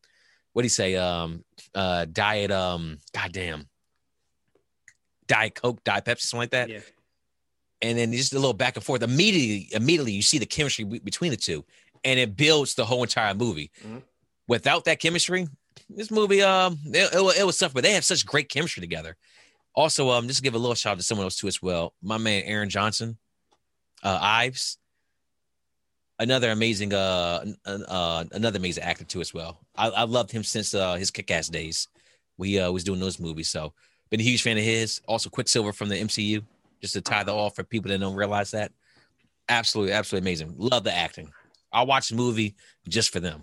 [0.53, 0.97] what do you say?
[0.97, 1.45] Um,
[1.77, 3.69] uh, diet, um, goddamn,
[5.27, 6.81] diet coke, diet Pepsi, something like that Yeah.
[7.83, 9.03] and then just a little back and forth.
[9.03, 11.65] Immediately, immediately you see the chemistry be- between the two,
[12.05, 13.71] and it builds the whole entire movie.
[13.85, 14.03] Mhm.
[14.49, 15.47] Without that chemistry,
[15.91, 19.17] this movie, um, it, it, it was tough, but they have such great chemistry together.
[19.75, 21.95] Also, um, just to give a little shout out to someone else too as well.
[22.01, 23.19] My man Aaron Johnson,
[24.03, 24.79] uh, Ives,
[26.19, 29.59] another amazing, uh, uh, another amazing actor too as well.
[29.77, 31.89] I, I loved him since uh, his kick-ass days.
[32.39, 33.73] We uh, was doing those movies, so
[34.11, 35.01] been a huge fan of his.
[35.07, 36.43] Also, Quicksilver from the MCU
[36.81, 38.73] just to tie the off for people that don't realize that.
[39.49, 40.55] Absolutely, absolutely amazing.
[40.57, 41.31] Love the acting.
[41.73, 42.55] I'll watch the movie
[42.89, 43.43] just for them.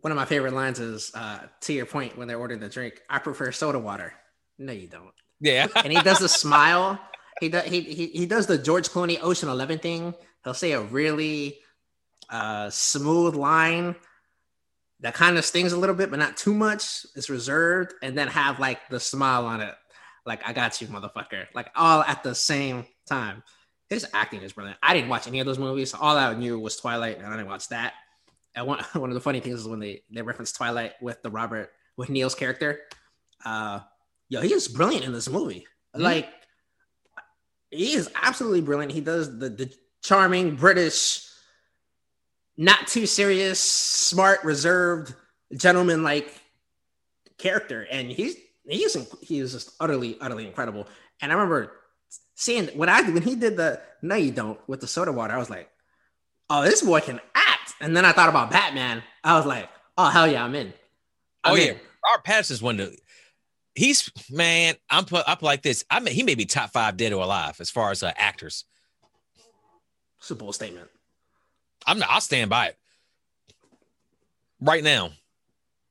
[0.00, 3.02] One of my favorite lines is uh, to your point when they're ordering the drink.
[3.10, 4.12] I prefer soda water.
[4.58, 5.12] No, you don't.
[5.40, 5.66] Yeah.
[5.76, 7.00] And he does the smile.
[7.40, 10.14] He does he, he he does the George Clooney Ocean Eleven thing.
[10.48, 11.58] He'll say a really
[12.30, 13.94] uh, smooth line
[15.00, 17.04] that kind of stings a little bit, but not too much.
[17.14, 19.74] It's reserved, and then have like the smile on it,
[20.24, 23.42] like I got you, motherfucker, like all at the same time.
[23.90, 24.78] His acting is brilliant.
[24.82, 25.92] I didn't watch any of those movies.
[25.92, 27.92] All I knew was Twilight, and I didn't watch that.
[28.54, 31.30] And one, one of the funny things is when they they reference Twilight with the
[31.30, 32.80] Robert with Neil's character.
[33.44, 33.80] Uh,
[34.30, 35.66] yo, he is brilliant in this movie.
[35.94, 36.00] Mhm.
[36.00, 36.30] Like,
[37.70, 38.92] he is absolutely brilliant.
[38.92, 39.70] He does the the
[40.02, 41.28] charming British,
[42.56, 45.14] not too serious, smart, reserved
[45.56, 46.32] gentleman like
[47.38, 48.36] character, and he's
[48.68, 50.86] he is he is just utterly utterly incredible.
[51.20, 51.72] And I remember
[52.34, 55.38] seeing when I when he did the no you don't with the soda water, I
[55.38, 55.70] was like,
[56.50, 57.74] oh this boy can act.
[57.80, 59.02] And then I thought about Batman.
[59.24, 60.72] I was like, oh hell yeah, I'm in.
[61.44, 61.64] Oh I'm yeah.
[61.64, 61.76] in.
[62.04, 62.94] Robert Pattinson's one of
[63.74, 65.84] he's man, I'm put up like this.
[65.90, 68.64] I mean he may be top five dead or alive as far as uh, actors.
[70.18, 70.88] It's a bold statement.
[71.86, 72.76] I'm not, I'll stand by it.
[74.60, 75.10] Right now.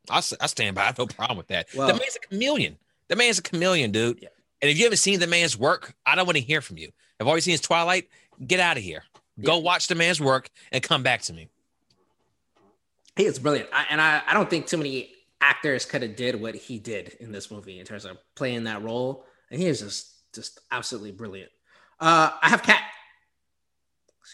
[0.09, 0.83] I, I stand by.
[0.83, 1.67] I have no problem with that.
[1.75, 2.77] Well- the man's a chameleon.
[3.07, 4.19] The man's a chameleon, dude.
[4.21, 4.29] Yeah.
[4.61, 6.91] And if you haven't seen the man's work, I don't want to hear from you.
[7.21, 8.09] All you've seen his Twilight,
[8.45, 9.03] get out of here.
[9.41, 11.47] Go watch the man's work and come back to me.
[13.15, 15.11] He is brilliant, I, and I, I don't think too many
[15.41, 18.83] actors could have did what he did in this movie in terms of playing that
[18.83, 21.51] role, and he is just just absolutely brilliant.
[21.99, 22.81] Uh, I have Cat.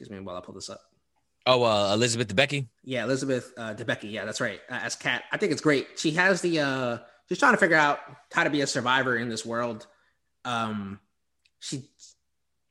[0.04, 0.82] Excuse me while I pull this up.
[1.46, 2.68] Oh, uh, Elizabeth Debicki.
[2.84, 4.12] Yeah, Elizabeth uh, Debicki.
[4.12, 4.60] Yeah, that's right.
[4.70, 5.88] Uh, as Cat, I think it's great.
[5.98, 6.60] She has the.
[6.60, 6.98] Uh,
[7.30, 8.00] she's trying to figure out
[8.34, 9.88] how to be a survivor in this world.
[10.46, 11.00] Um,
[11.60, 11.84] she.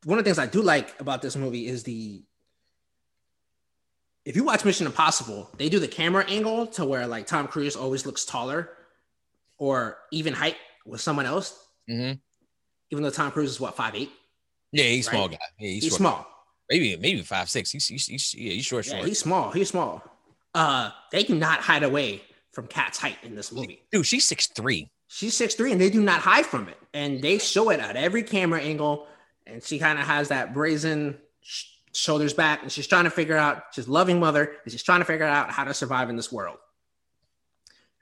[0.05, 2.23] One of the things I do like about this movie is the.
[4.25, 7.77] If you watch Mission Impossible, they do the camera angle to where like Tom Cruise
[7.77, 8.71] always looks taller,
[9.59, 11.59] or even height with someone else.
[11.91, 12.19] Mm-hmm.
[12.91, 14.11] Even though Tom Cruise is what five eight,
[14.71, 15.15] Yeah, he's Right.
[15.15, 15.39] small guy.
[15.59, 16.27] Yeah, he's, he's small.
[16.71, 17.71] Maybe maybe five six.
[17.71, 19.09] He's he's, he's yeah, he's short Yeah, short.
[19.09, 19.51] he's small.
[19.51, 20.03] He's small.
[20.55, 22.23] Uh, they do not hide away
[22.53, 23.83] from Cat's height in this movie.
[23.91, 24.91] Dude, she's six three.
[25.09, 27.97] She's six three, and they do not hide from it, and they show it at
[27.97, 29.07] every camera angle.
[29.47, 33.37] And she kind of has that brazen sh- shoulders back, and she's trying to figure
[33.37, 33.65] out.
[33.73, 36.59] She's loving mother, and she's trying to figure out how to survive in this world.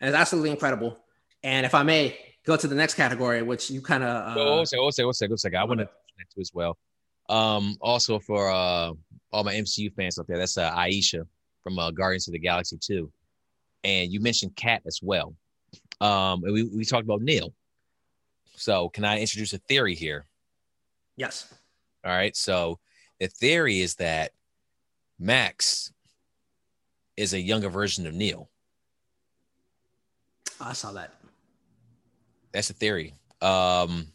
[0.01, 0.99] And it's absolutely incredible.
[1.43, 4.65] And if I may go to the next category, which you kind of uh, oh,
[4.65, 5.59] second, oh, second, oh, second, oh, second.
[5.59, 6.77] I want to that too as well.
[7.31, 8.93] Um, also for uh
[9.33, 11.27] all my MCU fans out there, that's uh, Ayesha
[11.63, 13.11] from uh, Guardians of the Galaxy 2.
[13.85, 15.35] And you mentioned Cat as well.
[16.01, 17.55] Um, and we, we talked about Neil.
[18.57, 20.27] So can I introduce a theory here?
[21.17, 21.53] yes,
[22.05, 22.35] All right.
[22.35, 22.79] So
[23.19, 24.33] the theory is that
[25.19, 25.93] Max
[27.17, 28.49] is a younger version of Neil.
[30.61, 31.15] I saw that.
[32.53, 33.15] That's the theory.
[33.43, 34.09] Um,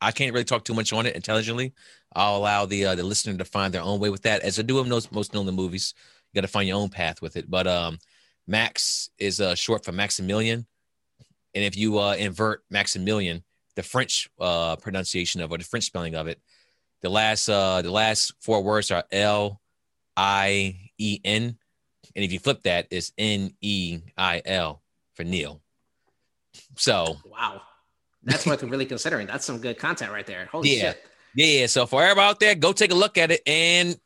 [0.00, 1.74] I can't really talk too much on it intelligently.
[2.18, 4.42] I'll allow the uh, the listener to find their own way with that.
[4.42, 5.94] As I do with most most known the movies,
[6.32, 7.48] you got to find your own path with it.
[7.48, 7.98] But um,
[8.46, 10.66] Max is uh, short for Maximilian,
[11.54, 13.44] and if you uh, invert Maximilian,
[13.76, 16.40] the French uh, pronunciation of or the French spelling of it,
[17.02, 19.60] the last uh, the last four words are L
[20.16, 21.56] I E N,
[22.16, 24.82] and if you flip that, it's N E I L
[25.14, 25.60] for Neil.
[26.76, 27.62] So wow,
[28.24, 29.28] that's worth really considering.
[29.28, 30.46] That's some good content right there.
[30.46, 30.80] Holy Yeah.
[30.92, 31.07] shit!
[31.34, 31.66] Yeah.
[31.66, 33.98] So for everybody out there, go take a look at it, and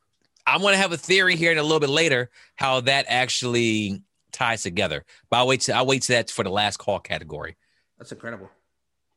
[0.46, 4.62] I'm gonna have a theory here in a little bit later how that actually ties
[4.62, 5.04] together.
[5.30, 7.56] But I'll wait to I'll wait to that for the last call category.
[7.98, 8.50] That's incredible.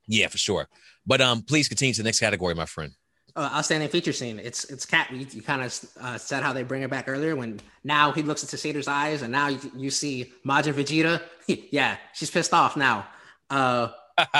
[0.07, 0.67] Yeah, for sure.
[1.05, 2.93] But um, please continue to the next category, my friend.
[3.35, 4.39] Uh, outstanding feature scene.
[4.39, 5.11] It's it's Kat.
[5.11, 8.21] You, you kind of uh, said how they bring it back earlier when now he
[8.21, 11.21] looks into Sator's eyes and now you, you see Majin Vegeta.
[11.71, 13.05] yeah, she's pissed off now.
[13.49, 13.89] Uh,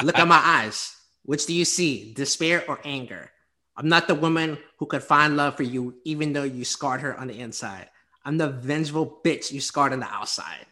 [0.04, 0.96] look at my eyes.
[1.24, 3.32] Which do you see, despair or anger?
[3.78, 7.18] I'm not the woman who could find love for you, even though you scarred her
[7.20, 7.90] on the inside.
[8.24, 10.66] I'm the vengeful bitch you scarred on the outside.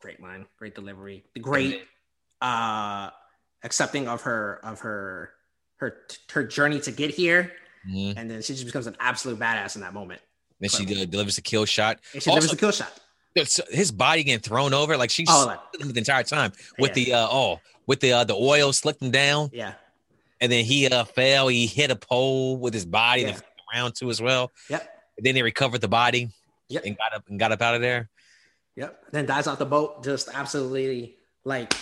[0.00, 1.82] Great line, great delivery, the great
[2.40, 3.10] uh
[3.64, 5.30] accepting of her of her
[5.78, 7.52] her her journey to get here,
[7.88, 8.14] Mhm.
[8.16, 10.20] and then she just becomes an absolute badass in that moment.
[10.60, 11.98] Then she uh, delivers a kill shot.
[12.14, 12.92] And she delivers a kill shot.
[13.70, 17.04] His body getting thrown over, like she's Oh, the entire time with Yeah.
[17.04, 19.74] the uh, oh with the uh, the oil slicked him down, Yeah,
[20.40, 21.48] and then he uh, fell.
[21.48, 23.28] He hit a pole with his body Yeah.
[23.28, 23.42] and
[23.74, 24.52] around too as well.
[24.70, 24.88] Yep.
[25.16, 26.30] And then they recovered the body
[26.68, 26.84] Yep.
[26.84, 28.08] and got up and got up out of there.
[28.76, 29.02] yep.
[29.12, 31.72] Then dies off the boat, just absolutely like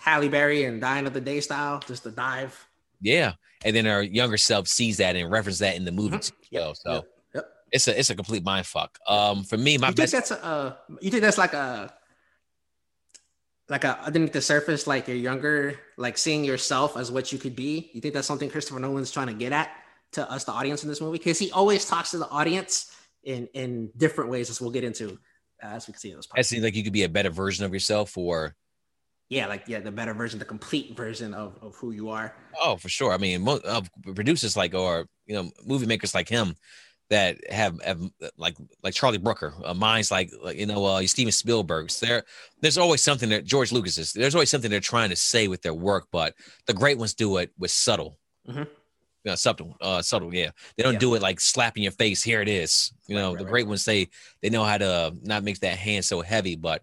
[0.00, 2.66] Halle Berry and Die Another Day style, just a dive.
[3.02, 6.26] Yeah, and then our younger self sees that and references that in the movie Mhm.
[6.26, 6.34] too.
[6.42, 6.74] as well.
[6.74, 7.04] So Yep.
[7.34, 7.52] Yep.
[7.72, 8.98] it's a it's a complete mind fuck.
[9.06, 11.92] Um, for me, my you best think that's a uh, you think that's like a
[13.70, 17.56] like a underneath the surface, like you're younger, like seeing yourself as what you could
[17.56, 17.90] be.
[17.94, 19.70] You think that's something Christopher Nolan's trying to get at
[20.12, 21.18] to us, the audience in this movie?
[21.18, 25.18] Because he always talks to the audience in in different ways, as we'll get into
[25.62, 26.48] uh, as we can see in those it parts.
[26.48, 28.56] seems like you could be a better version of yourself, or
[29.28, 32.34] Yeah, like yeah, the better version, the complete version of, of who you are.
[32.60, 33.12] oh, for sure.
[33.12, 33.82] I mean, mo- uh,
[34.14, 36.56] producers like or you know movie makers like him
[37.10, 38.00] that have, have
[38.38, 42.00] like like Charlie Brooker, uh, minds like, like you know uh, Steven Spielberg's.
[42.00, 42.24] There,
[42.60, 44.12] there's always something that George Lucas is.
[44.12, 46.34] There's always something they're trying to say with their work, but
[46.66, 48.18] the great ones do it with subtle.
[48.48, 48.68] Mhm.
[49.24, 50.32] Yeah, subtle, uh, subtle.
[50.34, 50.98] Yeah, they don't Yeah.
[51.00, 52.22] do it like slapping your face.
[52.22, 52.92] Here it is.
[53.06, 53.50] You Right, know, right, the right.
[53.50, 54.08] great ones say
[54.40, 56.82] they know how to not make that hand so heavy, but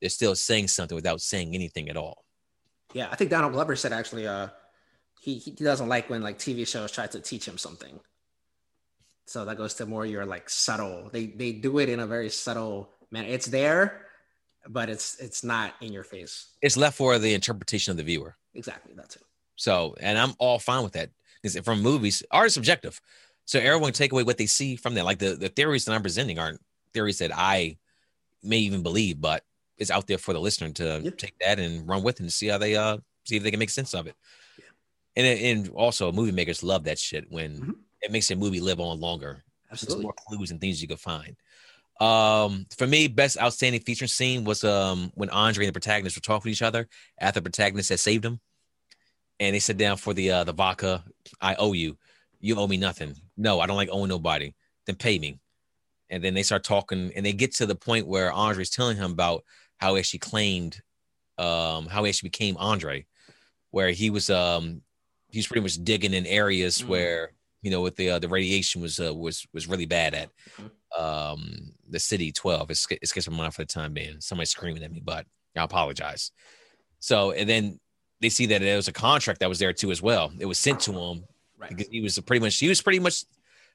[0.00, 2.24] they're still saying something without saying anything at all.
[2.92, 4.48] Yeah, I think Donald Glover said actually, uh,
[5.20, 7.98] he he doesn't like when like TV shows try to teach him something.
[9.26, 11.10] So that goes to more your like subtle.
[11.12, 13.28] They they do it in a very subtle manner.
[13.28, 14.06] It's there,
[14.68, 16.46] but it's it's not in your face.
[16.62, 18.36] It's left for the interpretation of the viewer.
[18.54, 18.94] Exactly.
[18.96, 19.22] That's it.
[19.56, 21.10] So, and I'm all fine with that
[21.42, 23.00] because from movies, art is subjective.
[23.46, 25.04] So everyone take away what they see from that.
[25.04, 26.60] Like the, the theories that I'm presenting aren't
[26.92, 27.78] theories that I
[28.42, 29.44] may even believe, but
[29.78, 31.10] it's out there for the listener to Yeah.
[31.16, 33.70] take that and run with and see how they uh see if they can make
[33.70, 34.14] sense of it.
[34.58, 34.64] Yeah.
[35.16, 35.26] And
[35.66, 37.74] and also movie makers love that shit when Mhm.
[38.06, 39.42] It makes a movie live on longer.
[39.68, 40.04] There's Absolutely.
[40.04, 41.36] more clues and things you could find.
[42.00, 46.20] Um, for me, best outstanding feature scene was um when Andre and the protagonist were
[46.20, 46.88] talking to each other
[47.18, 48.38] after the protagonist had saved him,
[49.40, 51.02] and they sit down for the uh the vodka.
[51.40, 51.96] I owe you.
[52.40, 53.14] You owe me nothing.
[53.36, 54.54] No, I don't like owing nobody.
[54.86, 55.40] Then pay me.
[56.10, 59.10] And then they start talking, and they get to the point where Andre's telling him
[59.10, 59.42] about
[59.78, 60.80] how he actually claimed,
[61.38, 63.06] um, how he actually became Andre,
[63.70, 64.82] where he was um
[65.30, 66.88] he was pretty much digging in areas Mm.
[66.88, 67.32] where
[67.66, 70.70] you know with the uh, the radiation was uh, was was really bad at Mhm.
[71.02, 71.40] um
[71.94, 74.20] the city 12 it's it skips my mind for the time being.
[74.20, 75.26] Somebody's screaming at me but
[75.56, 76.30] i apologize.
[77.00, 77.80] So and then
[78.20, 80.32] they see that there was a contract that was there too as well.
[80.38, 81.24] It was sent to him.
[81.58, 81.70] Right.
[81.70, 83.24] because he was pretty much he was pretty much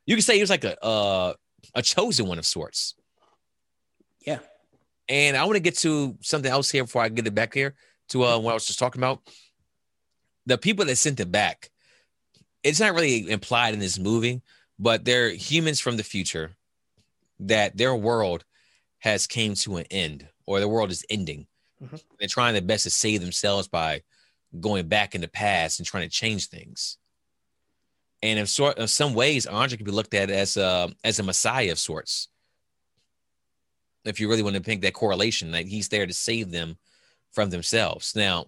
[0.08, 1.34] you could say he was like a uh,
[1.76, 2.96] a chosen one of sorts.
[4.26, 4.40] Yeah.
[5.10, 7.74] and i want to get to something else here before i get it back here
[8.10, 9.20] to uh what i was just talking about.
[10.46, 11.71] The people that sent it back
[12.63, 14.41] it's not really implied in this movie
[14.80, 16.56] but they're humans from the future
[17.39, 18.43] that their world
[19.00, 21.47] has came to an end or the world is ending.
[21.82, 22.00] Mhm.
[22.19, 24.04] they're trying their best to save themselves by
[24.60, 26.97] going back in the past and trying to change things.
[28.21, 31.24] And in sort of some ways andre can be looked at as a as a
[31.24, 32.28] messiah of sorts.
[34.03, 36.78] If you really want to make that correlation like he's there to save them
[37.32, 38.16] from themselves.
[38.16, 38.47] Now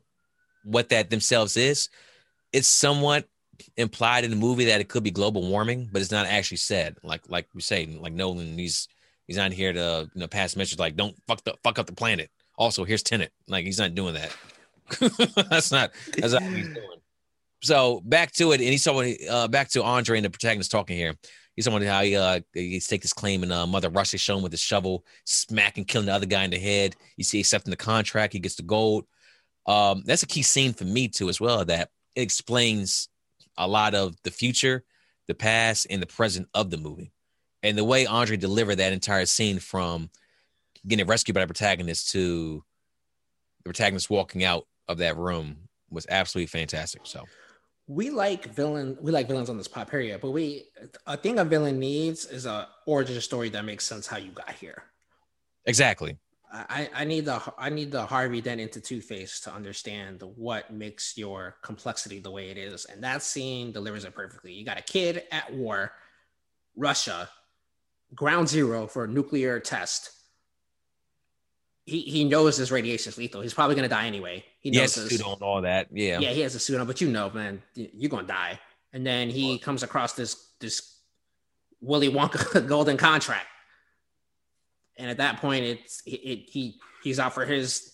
[0.64, 1.90] what that themselves is
[2.52, 3.28] it's somewhat
[3.78, 6.98] implied in the movie that it could be global warming but it's not actually said.
[7.04, 8.88] Like like we say like nolan he's
[9.28, 11.94] he's not here to you know pass messages like don't fuck the fuck up the
[11.94, 12.30] planet.
[12.58, 14.36] Also here's Tenet like he's not doing that.
[15.50, 17.00] That's not that's not what he's doing.
[17.62, 20.98] So back to it and he's talking uh back to andre and the protagonist talking
[20.98, 21.16] here.
[21.56, 24.44] He's about how he uh he's take this claim and uh mother russia show him
[24.44, 26.96] with his shovel smacking killing the other guy in the head.
[27.16, 29.06] You see accepting the contract he gets the gold.
[29.66, 33.10] Um that's a key scene for me too as well that it explains
[33.58, 34.84] a lot of the future
[35.28, 37.14] the past and the present of the movie
[37.64, 40.10] and the way Andre delivered that entire scene from
[40.86, 42.64] getting rescued by the protagonist to
[43.60, 47.02] the protagonist walking out of that room was absolutely fantastic.
[47.06, 47.26] So
[47.88, 50.66] we like villain we like villains on this pop period, but we
[51.08, 54.52] a thing a villain needs is a origin story that makes sense how you got
[54.52, 54.84] here.
[55.66, 56.18] Exactly.
[56.54, 60.72] I, I need the I need the Harvey Dent into Two Face to understand what
[60.72, 64.54] makes your complexity the way it is, and that scene delivers it perfectly.
[64.54, 65.94] You got a kid at war,
[66.76, 67.28] Russia,
[68.14, 70.12] ground zero for a nuclear test.
[71.86, 73.42] He he knows this radiation is lethal.
[73.42, 74.46] He's probably gonna die anyway.
[74.60, 75.88] He knows yes, suit on all that.
[75.92, 78.60] Yeah, Yeah, he has a suit on, but you know, man, you're gonna die.
[78.94, 80.98] And then he comes across this this
[81.82, 83.48] Willy Wonka golden contract
[84.98, 87.94] and at that point it's it, it, he he's out for his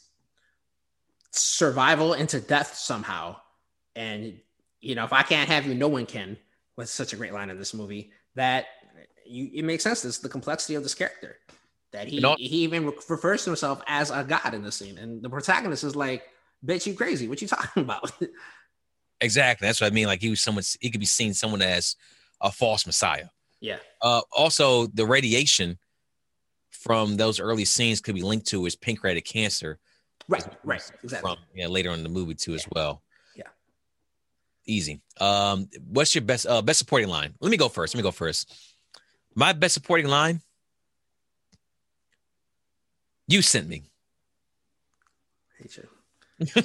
[1.31, 3.37] survival into death somehow.
[3.95, 4.39] And
[4.81, 6.37] you know if i can't have you no one can
[6.77, 8.67] was such a great line in this movie that
[9.29, 10.01] you it makes sense.
[10.01, 11.37] This the complexity of this character
[11.91, 14.97] that he he even refers to himself as a god in the scene.
[14.97, 16.23] And the protagonist is like
[16.65, 17.27] bitch you crazy.
[17.27, 18.11] What you talking about?
[19.21, 19.67] Exactly.
[19.67, 20.07] That's what i mean.
[20.07, 21.95] Like he was someone he could be seen someone as
[22.41, 23.27] a false messiah.
[23.61, 23.77] Yeah.
[24.01, 25.77] Uh also the radiation
[26.79, 29.77] from those early scenes could be linked to his pancreatic cancer.
[30.29, 31.29] Right, right, exactly.
[31.29, 32.55] From, yeah, later on in the movie too, yeah.
[32.55, 33.03] as well.
[33.35, 33.43] Yeah,
[34.65, 35.01] easy.
[35.19, 37.33] Um, what's your best uh, best supporting line?
[37.41, 37.93] Let me go first.
[37.93, 38.53] Let me go first.
[39.35, 40.41] My best supporting line.
[43.27, 43.83] You sent me.
[45.59, 45.87] hate you.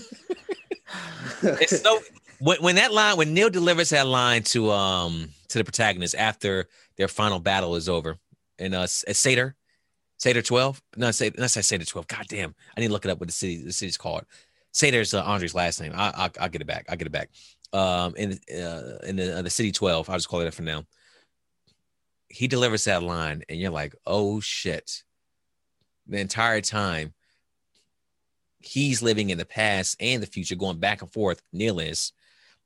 [1.43, 1.99] it's so
[2.39, 6.69] when, when that line when Neil delivers that line to um to the protagonist after
[6.97, 8.17] their final battle is over,
[8.61, 9.57] and uh Sator
[10.25, 10.83] Sator 12?
[10.97, 12.09] No, say not say Sator 12.
[12.09, 12.55] God damn.
[12.75, 14.25] I need to look it up what the city the city's called.
[14.73, 15.93] Sator's uh, Andre's last name.
[15.95, 16.87] I, I, will get it back.
[16.89, 17.29] I'll get it back.
[17.75, 20.63] Um, in uh, in the, uh, the city 12, I'll just call it that for
[20.63, 20.85] now.
[22.31, 25.03] He delivers that line, and you're like, oh shit.
[26.07, 27.13] The entire time,
[28.61, 31.43] he's living in the past and the future, going back and forth.
[31.53, 32.13] Neil is,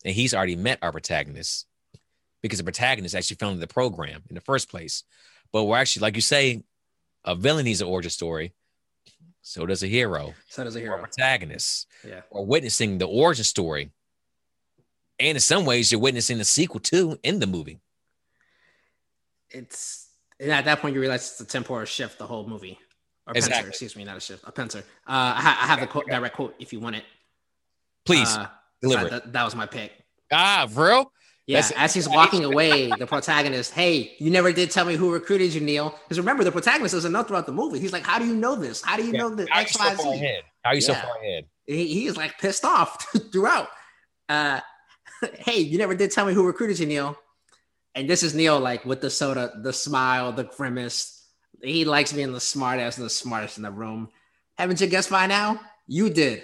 [0.05, 1.67] and he's already met our protagonist
[2.41, 5.03] because the protagonist actually founded the program in the first place.
[5.53, 6.63] But we're actually, like you say,
[7.25, 8.53] a villain needs an origin story.
[9.43, 10.35] So does a hero.
[10.49, 10.97] So does a hero.
[10.97, 11.87] Or protagonist.
[12.07, 12.21] Yeah.
[12.31, 13.91] Or witnessing the origin story.
[15.19, 17.81] And in some ways, you're witnessing the sequel too in the movie.
[19.51, 20.09] It's
[20.41, 22.79] and at that point you realize it's a temporal shift, the whole movie.
[23.27, 23.69] Or exactly.
[23.69, 24.79] Excuse me, not a shift, a pincer.
[25.07, 27.05] Uh, I, ha- I have the quote, direct quote if you want it.
[28.07, 28.47] Please uh,
[28.81, 29.93] deliver that, that, was my pick.
[30.33, 31.11] Ah, bro.
[31.49, 35.11] Yeah, That's as he's walking away, the protagonist, hey, you never did tell me who
[35.11, 35.99] recruited you, Neil.
[36.05, 37.81] Because remember, the protagonist doesn't know throughout the movie.
[37.81, 38.83] He's like, how do you know this?
[38.83, 39.19] How do you yeah.
[39.19, 40.41] know the X, Y, Z?
[40.63, 41.47] How are you so far ahead?
[41.67, 43.69] He, he is like pissed off throughout.
[44.29, 44.61] Uh,
[45.39, 47.17] hey, you never did tell me who recruited you, Neil.
[47.95, 51.27] And this is Neil, like with the soda, the smile, the grimace.
[51.63, 54.11] He likes being the smartest and the smartest in the room.
[54.59, 55.61] Haven't you guessed by now?
[55.87, 56.43] You did.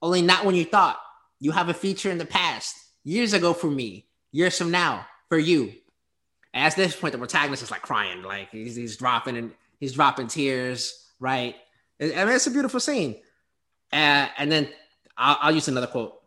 [0.00, 0.98] Only not when you thought.
[1.40, 2.74] You have a feature in the past,
[3.04, 5.72] years ago for me years from now for you.
[6.52, 10.26] At this point, the protagonist is like crying, like he's, he's dropping and he's dropping
[10.26, 11.54] tears, right?
[12.00, 13.16] I mean, it's a beautiful scene.
[13.92, 14.68] Uh, and then
[15.16, 16.20] I'll, I'll use another quote.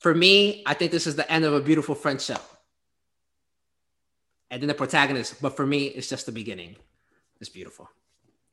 [0.00, 2.40] For me, I think this is the end of a beautiful friendship.
[4.50, 6.76] And then the protagonist, but for me, it's just the beginning.
[7.40, 7.88] It's beautiful.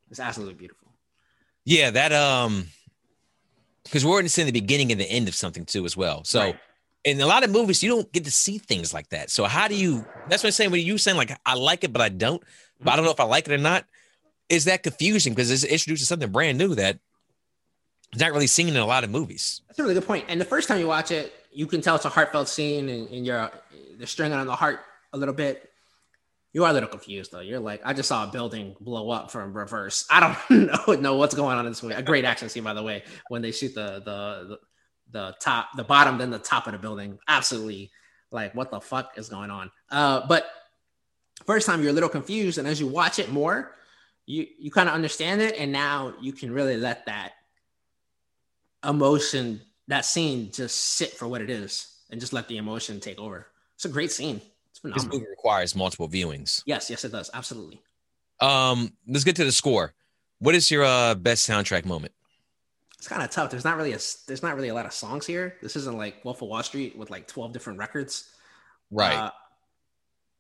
[0.09, 0.89] It's absolutely beautiful.
[1.65, 2.67] Yeah, that um,
[3.83, 6.23] because we're seeing the beginning and the end of something too, as well.
[6.23, 6.59] So right
[7.05, 9.29] in a lot of movies, you don't get to see things like that.
[9.29, 10.05] So how do you?
[10.27, 10.71] That's what I'm saying.
[10.71, 12.43] When you saying like I like it, but I don't,
[12.83, 13.85] but I don't know if I like it or not.
[14.49, 16.99] Is that confusing because it's introducing something brand new that
[18.13, 19.61] is not really seen in a lot of movies?
[19.67, 20.25] That's a really good point.
[20.27, 23.07] And the first time you watch it, you can tell it's a heartfelt scene, and,
[23.09, 23.51] and you're
[23.97, 24.79] they're stringing on the heart
[25.13, 25.69] a little bit.
[26.53, 27.39] You are a little confused though.
[27.41, 30.07] You're like, I just saw a building blow up from reverse.
[30.09, 31.95] I don't know, know what's going on in this movie.
[31.95, 34.59] A great action scene, by the way, when they shoot the the, the
[35.11, 37.19] the top, the bottom, then the top of the building.
[37.27, 37.91] Absolutely,
[38.31, 39.71] like what the fuck is going on?
[39.89, 40.47] Uh, but
[41.45, 43.75] first time you're a little confused, and as you watch it more,
[44.25, 47.33] you you kind of understand it, and now you can really let that
[48.83, 53.19] emotion, that scene, just sit for what it is, and just let the emotion take
[53.19, 53.47] over.
[53.75, 54.41] It's a great scene.
[54.69, 55.05] It's phenomenal.
[55.05, 56.63] This movie requires multiple viewings.
[56.65, 57.29] Yes, yes, it does.
[57.33, 57.81] Absolutely.
[58.41, 59.93] Um, let's get to the score.
[60.39, 62.13] What is your uh, best soundtrack moment?
[62.97, 63.51] It's kind of tough.
[63.51, 65.57] There's not really a there's not really a lot of songs here.
[65.61, 68.29] This isn't like Wolf of Wall Street with like 12 different records.
[68.89, 69.15] Right.
[69.15, 69.31] Uh,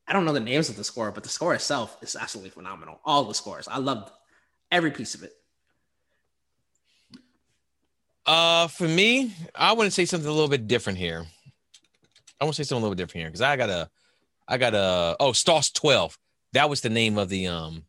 [0.07, 2.99] I don't know the names of the score, but the score itself is absolutely phenomenal.
[3.05, 3.67] All the scores.
[3.67, 4.11] I loved
[4.71, 5.33] every piece of it.
[8.25, 11.25] Uh for me, I want to say something a little bit different here.
[12.39, 13.89] I want to say something a little bit different here because I got a
[14.47, 16.17] I got a oh Stalsk 12.
[16.53, 17.83] That was the name of the um.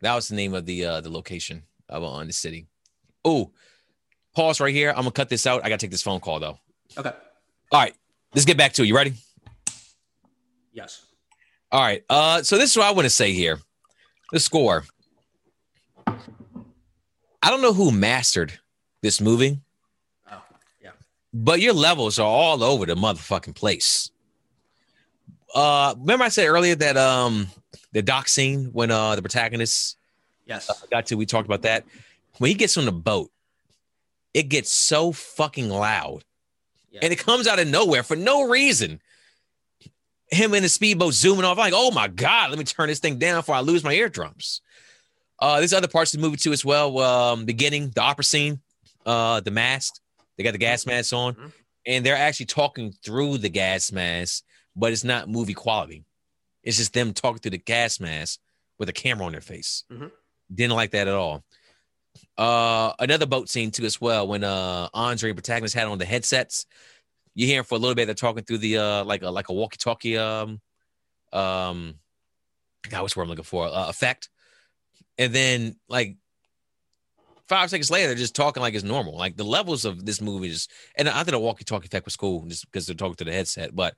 [0.00, 2.66] That was the name of the uh the location of uh, on the city.
[3.26, 3.50] Oh,
[4.34, 4.90] pause right here.
[4.90, 5.64] I'm gonna cut this out.
[5.64, 6.58] I gotta take this phone call though.
[6.96, 7.12] Okay.
[7.72, 7.94] All right,
[8.34, 8.86] let's get back to it.
[8.86, 9.14] You ready?
[10.72, 11.04] Yes.
[11.72, 12.04] All right.
[12.08, 13.58] Uh, so this is what I want to say here.
[14.32, 14.84] The score.
[16.06, 18.52] I don't know who mastered
[19.02, 19.58] this movie,
[20.30, 20.42] Oh,
[20.82, 20.90] yeah.
[21.32, 24.10] but your levels are all over the motherfucking place.
[25.54, 27.46] Uh, remember I said earlier that um
[27.92, 29.96] the dock scene when uh the protagonist
[30.46, 30.68] Yes.
[30.70, 31.84] uh, got to we talked about that
[32.38, 33.30] when he gets on the boat,
[34.34, 36.24] it gets so fucking loud,
[36.90, 37.00] Yeah.
[37.02, 39.00] and it comes out of nowhere for no reason.
[40.30, 43.18] Him in the speedboat zooming off, like, oh my god, let me turn this thing
[43.18, 44.60] down before I lose my eardrums.
[45.38, 46.98] Uh, there's other parts of the movie too as well.
[46.98, 48.60] Um, beginning the opera scene,
[49.04, 49.94] uh, the mask,
[50.36, 51.52] they got the gas mask on, Mhm.
[51.86, 54.42] and they're actually talking through the gas mask,
[54.74, 56.04] but it's not movie quality.
[56.64, 58.40] It's just them talking through the gas mask
[58.78, 59.84] with a camera on their face.
[59.92, 60.10] Mhm.
[60.52, 61.44] Didn't like that at all.
[62.38, 66.04] Uh, another boat scene too as well when uh Andre and protagonist had on the
[66.04, 66.66] headsets.
[67.34, 68.06] You hear him for a little bit.
[68.06, 70.60] They're talking through the uh like a like a walkie talkie um
[71.32, 71.94] um
[72.90, 73.66] God, what's word I'm looking for?
[73.66, 74.28] Uh, effect.
[75.18, 76.16] And then like
[77.48, 79.16] five seconds later, they're just talking like it's normal.
[79.16, 82.16] Like the levels of this movie is, and I think the walkie talkie effect was
[82.16, 83.94] cool just because they're talking to the headset, but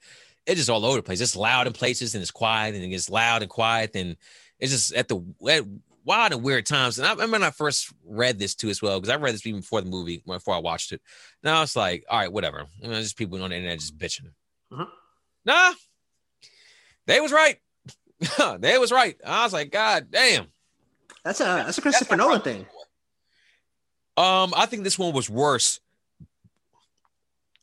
[0.46, 1.20] it's just all over the place.
[1.20, 4.16] It's loud in places and it's quiet and it gets loud and quiet and
[4.58, 5.64] it's just at the at
[6.08, 6.98] wild and weird times.
[6.98, 9.46] And I remember when I first read this too as well because I read this
[9.46, 11.02] even before the movie, before I watched it.
[11.44, 12.66] Now it's like, all right, whatever.
[12.80, 14.32] You know, just people on the internet just bitching.
[14.72, 14.88] Mhm.
[15.44, 15.74] Nah,
[17.06, 17.58] they was right.
[18.58, 19.16] they was right.
[19.24, 20.46] I was like, God damn.
[21.24, 22.66] That's a that's a Christopher Nolan thing.
[24.16, 25.78] Um, I think this one was worse.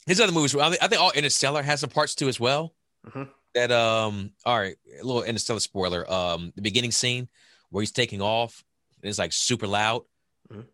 [0.05, 2.73] His other movies, I think, I think all Interstellar has some parts too as well.
[3.07, 3.27] Mhm.
[3.55, 6.09] That um, all right, a little Interstellar spoiler.
[6.11, 7.27] Um, the beginning scene
[7.69, 8.63] where he's taking off,
[9.01, 10.03] and it's like super loud,
[10.51, 10.65] Mhm.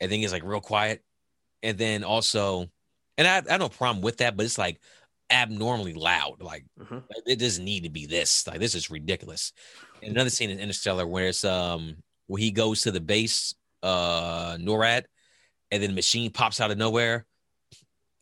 [0.00, 1.04] and then he's like real quiet,
[1.62, 2.70] and then also,
[3.18, 4.80] and I, I have no problem with that, but it's like
[5.30, 6.40] abnormally loud.
[6.42, 7.04] Like Mhm.
[7.26, 8.46] it doesn't need to be this.
[8.46, 9.52] Like this is ridiculous.
[10.02, 14.56] And another scene in Interstellar where it's um where he goes to the base, uh
[14.56, 15.04] NORAD,
[15.70, 17.26] and then the machine pops out of nowhere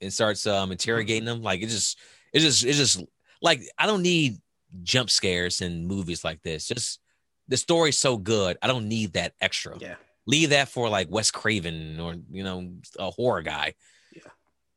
[0.01, 1.43] and starts um interrogating them.
[1.43, 1.99] Like it just
[2.33, 3.03] it's just it's just
[3.41, 4.39] like I don't need
[4.83, 6.67] jump scares in movies like this.
[6.67, 7.01] Just
[7.49, 8.57] the story's so good.
[8.63, 9.77] I don't need that extra.
[9.79, 9.95] Yeah.
[10.27, 13.75] Leave that for like Wes Craven or you know a horror guy.
[14.15, 14.23] Yeah.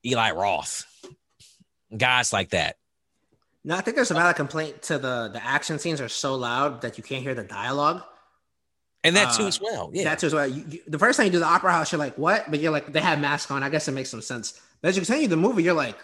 [0.06, 0.86] Eli Roth.
[1.96, 2.78] Guys like that.
[3.64, 6.82] No, I think there's a valid complaint to the the action scenes are so loud
[6.82, 8.02] that you can't hear the dialogue.
[9.04, 9.90] And that too Uh, as well.
[9.94, 10.04] Yeah.
[10.04, 10.48] That's as well.
[10.48, 12.50] You, you- the first time you do the opera house, you're like, what?
[12.52, 13.64] But you're like, they have masks on.
[13.64, 14.60] I guess it makes some sense.
[14.82, 15.98] But as you continue the movie, you're like,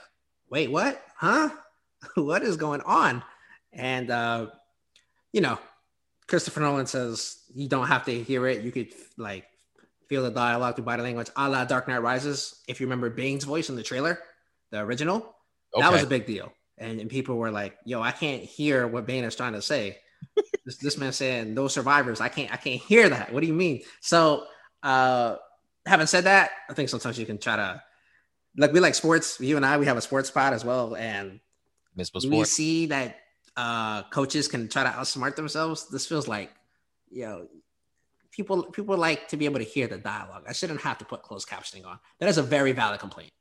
[0.49, 1.01] wait, what?
[1.15, 1.49] Huh?
[2.15, 3.24] what is going on?
[3.72, 4.47] And uh,
[5.32, 5.57] you know,
[6.28, 8.63] Christopher Nolan says you don't have to hear it.
[8.63, 9.45] You could like
[10.07, 12.61] feel the dialogue through body language, a la Dark Knight Rises.
[12.67, 14.19] If you remember Bane's voice in the trailer,
[14.71, 15.36] the original,
[15.78, 16.51] that was a big deal.
[16.78, 19.97] And, and people were like, yo, I can't hear what Bane is trying to say.
[20.65, 22.21] this, this man saying those survivors.
[22.21, 23.34] I can't I can't hear that.
[23.34, 23.82] What do you mean?
[24.01, 24.45] So
[24.84, 25.38] uh
[25.86, 27.82] having said that, I think sometimes you can try to
[28.57, 29.39] like we like sports.
[29.39, 30.95] You and I, we have a sports spot as well.
[30.95, 31.39] And
[31.95, 32.47] we Sport.
[32.47, 33.17] see that
[33.58, 35.89] uh coaches can try to outsmart themselves.
[35.89, 36.51] This feels like,
[37.10, 37.47] you know,
[38.32, 40.43] people people like to be able to hear the dialogue.
[40.47, 41.99] I shouldn't have to put closed captioning on.
[42.20, 43.32] That is a very valid complaint.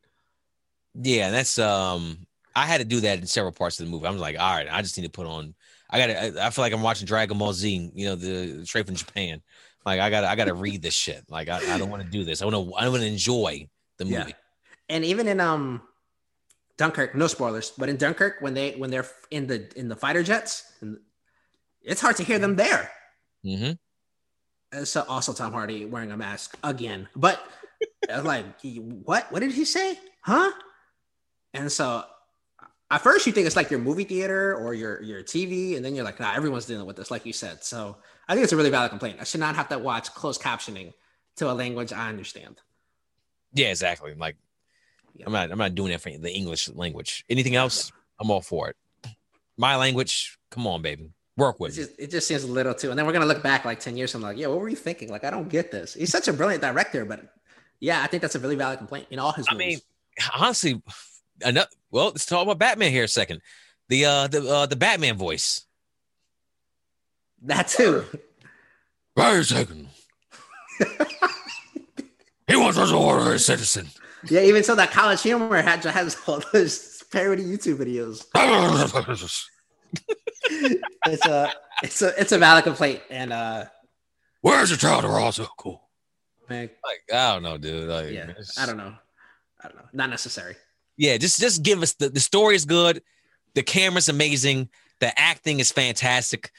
[0.94, 4.06] Yeah, that's um I had to do that in several parts of the movie.
[4.06, 5.54] I'm like, all right, I just need to put on
[5.90, 8.86] I gotta I, I feel like I'm watching Dragon Ball Z, you know, the straight
[8.86, 9.42] from Japan.
[9.84, 11.24] Like I gotta I gotta read this shit.
[11.28, 12.42] Like I, I don't want to do this.
[12.42, 14.16] I wanna I wanna enjoy the movie.
[14.16, 14.32] Yeah.
[14.88, 15.82] and even in um
[16.78, 20.22] Dunkirk, no spoilers, but in Dunkirk when they when they're in the in the fighter
[20.22, 20.98] jets, and
[21.82, 22.90] it's hard to hear them there.
[23.42, 23.72] hmm
[24.72, 27.40] And so also Tom Hardy wearing a mask again, but
[28.10, 29.30] I was like, what?
[29.32, 29.98] What did he say?
[30.22, 30.52] Huh?
[31.54, 32.04] And so
[32.90, 35.94] at first you think it's like your movie theater or your your TV, and then
[35.94, 37.64] you're like, nah, everyone's dealing with this, like you said.
[37.64, 37.96] So
[38.28, 39.18] I think it's a really valid complaint.
[39.20, 40.92] I should not have to watch closed captioning
[41.36, 42.60] to a language I understand.
[43.54, 44.14] Yeah, exactly.
[44.14, 44.36] Like.
[45.24, 47.24] I'm not I'm not doing it for the English language.
[47.28, 48.76] Anything else, I'm all for it.
[49.56, 51.10] My language, come on, baby.
[51.36, 51.84] Work with me.
[51.84, 52.90] just, it just seems a little too.
[52.90, 54.76] And then we're gonna look back like ten years from like, yeah, what were you
[54.76, 55.10] thinking?
[55.10, 55.94] Like, I don't get this.
[55.94, 57.20] He's such a brilliant director, but
[57.80, 59.66] yeah, I think that's a really valid complaint in all his I movies.
[59.66, 59.80] mean,
[60.34, 60.82] honestly,
[61.44, 63.40] enough well, let's talk about Batman here a second.
[63.88, 65.66] The uh the uh the Batman voice.
[67.42, 68.04] that too.
[69.16, 69.88] Wait a second.
[72.48, 73.86] he wants us to order a citizen.
[74.24, 78.26] Yeah, even so, that college humor had has all those parody YouTube videos.
[81.06, 81.52] It's a
[81.82, 83.64] it's a it's a valid complaint, and uh,
[84.40, 85.88] Where's the child are also cool?
[86.48, 87.88] man, Like I don't know, dude.
[87.88, 88.94] Like yeah, I don't know,
[89.62, 90.56] I don't know, not necessary.
[90.96, 93.02] Yeah, just just give us the the story is good,
[93.54, 94.68] the camera's amazing,
[95.00, 96.50] the acting is fantastic.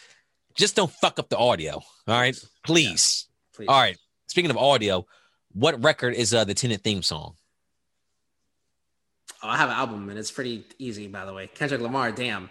[0.55, 1.75] Just don't fuck up the audio.
[1.75, 3.27] All right, please.
[3.55, 3.67] Please.
[3.67, 3.97] All right.
[4.27, 5.05] Speaking of audio,
[5.53, 7.35] what record is uh the Tenet theme song?
[9.43, 11.47] Oh, I have an album, and it's pretty easy, by the way.
[11.53, 12.49] Kendrick Lamar, damn.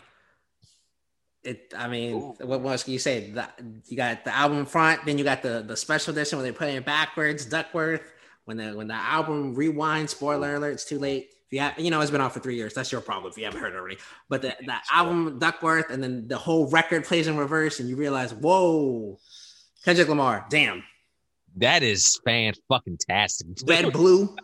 [1.42, 1.72] It.
[1.76, 2.46] I mean, Ooh.
[2.46, 3.30] what else can you say?
[3.30, 3.48] The,
[3.86, 6.68] you got the album front, then you got the the special edition where they put
[6.68, 7.44] it backwards.
[7.46, 8.02] Duckworth.
[8.46, 11.30] When the when the album rewinds, spoiler alert, it's too late.
[11.46, 12.74] If you have, you know, it's been out for three years.
[12.74, 13.98] That's your problem if you haven't heard it already.
[14.28, 17.94] But the, the album Duckworth, and then the whole record plays in reverse, and you
[17.94, 19.18] realize, whoa,
[19.84, 20.82] Kendrick Lamar, damn,
[21.56, 23.46] That is fan fucking tastic.
[23.64, 24.34] red, blue,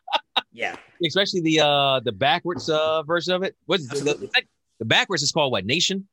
[0.52, 0.74] yeah.
[1.06, 3.56] Especially the uh the backwards uh version of it.
[3.66, 4.42] What's the, the,
[4.78, 5.64] the backwards is called what?
[5.64, 6.08] Nation?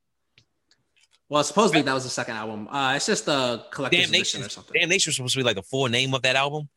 [1.28, 2.68] Well, supposedly that was the second album.
[2.68, 4.44] Uh, it's just a collector's Damn edition Nation.
[4.44, 4.80] or something.
[4.80, 6.70] Damn Nation was supposed to be like the full name of that album.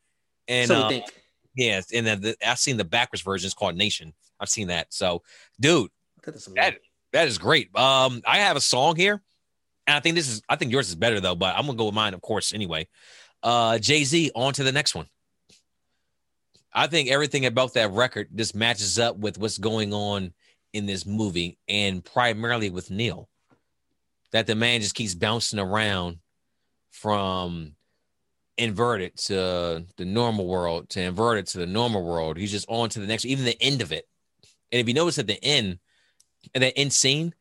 [0.46, 1.04] And so uh, think.
[1.54, 3.46] yeah, and then the, I've seen the backwards version.
[3.46, 4.14] It's called Nation.
[4.40, 4.86] I've seen that.
[4.94, 5.22] So,
[5.60, 6.78] dude, Look at this that
[7.12, 7.76] that is great.
[7.76, 9.22] Um, I have a song here,
[9.86, 11.86] and I think this is I think yours is better though, but I'm gonna go
[11.86, 12.88] with mine, of course, anyway.
[13.42, 15.06] Uh Jay Z, on to the next one.
[16.78, 20.32] I think everything about that record just matches up with what's going on
[20.72, 23.28] in this movie, and primarily with Neil.
[24.30, 26.18] That the man just keeps bouncing around
[26.92, 27.74] from
[28.56, 32.36] inverted to the normal world to inverted to the normal world.
[32.36, 34.06] He's just on to the next, even the end of it.
[34.70, 35.80] And if you notice at the end,
[36.54, 37.34] at that end scene,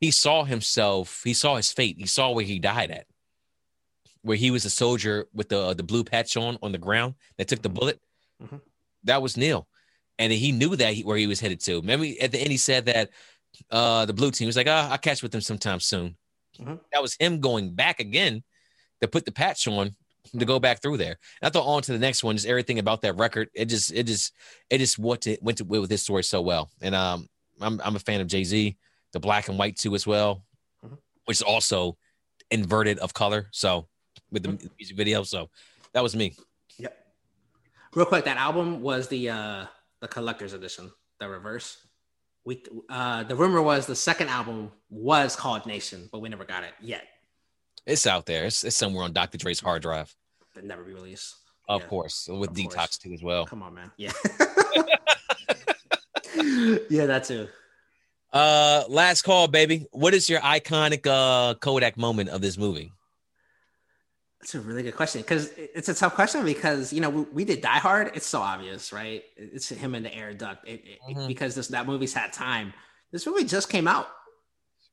[0.00, 3.06] he saw himself, he saw his fate, he saw where he died at,
[4.22, 7.46] where he was a soldier with the the blue patch on on the ground that
[7.46, 8.00] took the bullet.
[8.42, 8.60] Mhm.
[9.04, 9.66] That was Neil,
[10.18, 11.76] and he knew that he, where he was headed to.
[11.80, 13.10] Remember, at the end, he said that
[13.70, 16.16] uh the blue team was like, "Ah, I'll catch with them sometime soon."
[16.58, 16.80] Mhm.
[16.92, 18.42] That was him going back again
[19.00, 19.96] to put the patch on
[20.38, 21.18] to go back through there.
[21.40, 23.48] And I thought on to the next one, just everything about that record.
[23.54, 24.32] It just, it just,
[24.70, 26.70] it just what to, went to with this story so well.
[26.80, 27.28] And um,
[27.60, 28.76] I'm I'm a fan of Jay Z,
[29.12, 30.44] the black and white too as well,
[30.84, 30.98] Mhm.
[31.24, 31.96] which is also
[32.50, 33.48] inverted of color.
[33.50, 33.88] So
[34.30, 35.50] with the music video, so
[35.92, 36.36] that was me.
[37.94, 39.66] Real quick, that album was the uh
[40.00, 40.90] the collector's edition,
[41.20, 41.76] the reverse.
[42.44, 46.64] We uh the rumor was the second album was called Nation, but we never got
[46.64, 47.04] it yet.
[47.86, 48.44] It's out there.
[48.44, 49.38] It's, it's somewhere on Dr.
[49.38, 50.14] Dre's hard drive,
[50.54, 51.34] That never be released.
[51.68, 51.86] of Yeah.
[51.88, 52.98] course, with Of Detox course.
[52.98, 53.44] too as well.
[53.44, 53.90] Come on, man.
[53.96, 54.12] Yeah.
[56.88, 57.48] yeah, that too.
[58.32, 59.86] Uh, last call, baby.
[59.92, 62.92] What is your iconic uh Kodak moment of this movie?
[64.42, 67.44] That's a really good question because it's a tough question because you know we, we
[67.44, 68.10] did Die Hard.
[68.14, 69.22] It's so obvious, right?
[69.36, 70.66] It's him in the air duct.
[70.66, 71.28] It, it- Mhm.
[71.28, 72.72] because this that movie's had time.
[73.12, 74.08] This movie just came out.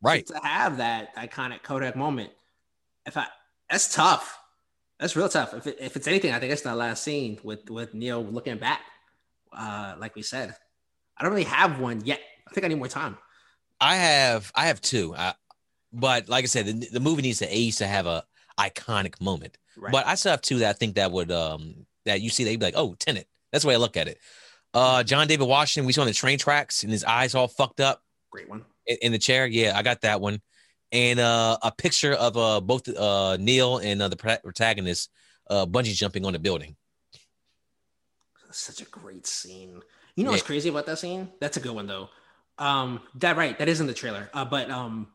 [0.01, 0.25] Right.
[0.27, 2.31] to have that iconic Kodak moment.
[3.05, 3.25] If I,
[3.69, 4.37] that's tough.
[4.97, 5.53] That's real tough.
[5.53, 8.59] If, it, if it's anything, I think it's that last scene with with Neil looking
[8.59, 8.81] back.
[9.51, 10.55] Uh, like we said,
[11.17, 12.19] I don't really have one yet.
[12.47, 13.17] I think I need more time.
[13.81, 15.15] I have I have two.
[15.17, 15.33] I,
[15.91, 18.23] but like I said, the, the movie needs to age to have a
[18.59, 19.57] iconic moment.
[19.77, 19.91] Right.
[19.91, 22.59] But I still have two that I think that would um that you see they'd
[22.59, 23.27] be like, oh, Tenet.
[23.51, 24.17] That's the way I look at it.
[24.73, 27.79] Uh John David Washington, we saw on the train tracks and his eyes all fucked
[27.79, 28.65] up great one.
[28.85, 29.47] in, in the chair.
[29.47, 30.41] Yeah, I got that one.
[30.91, 35.09] And uh a picture of uh both uh Neil and uh, the protagonist
[35.49, 36.75] uh bungee jumping on the building.
[38.45, 39.81] That's such a great scene.
[40.15, 41.29] You know what's crazy about that scene?
[41.39, 42.09] That's a good one though.
[42.57, 44.29] Um, that right, that is in the trailer.
[44.33, 45.07] Uh, but um,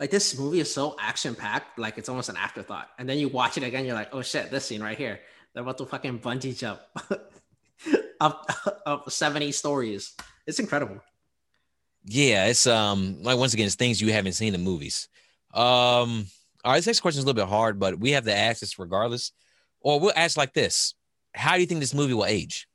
[0.00, 2.88] like this movie is so action packed, like it's almost an afterthought.
[2.98, 5.20] And then you watch it again, you're like, oh shit, this scene right here.
[5.52, 6.80] They're about to fucking bungee jump
[8.20, 8.50] up
[8.86, 10.14] up 70 stories.
[10.46, 11.00] It's incredible.
[12.04, 15.08] Yeah, it's um like once again, it's things you haven't seen in movies.
[15.52, 16.26] Um,
[16.64, 18.60] all right, this next question is a little bit hard, but we have to ask
[18.60, 19.32] this regardless.
[19.80, 20.94] Or we'll ask like this:
[21.34, 22.68] How do you think this movie will age?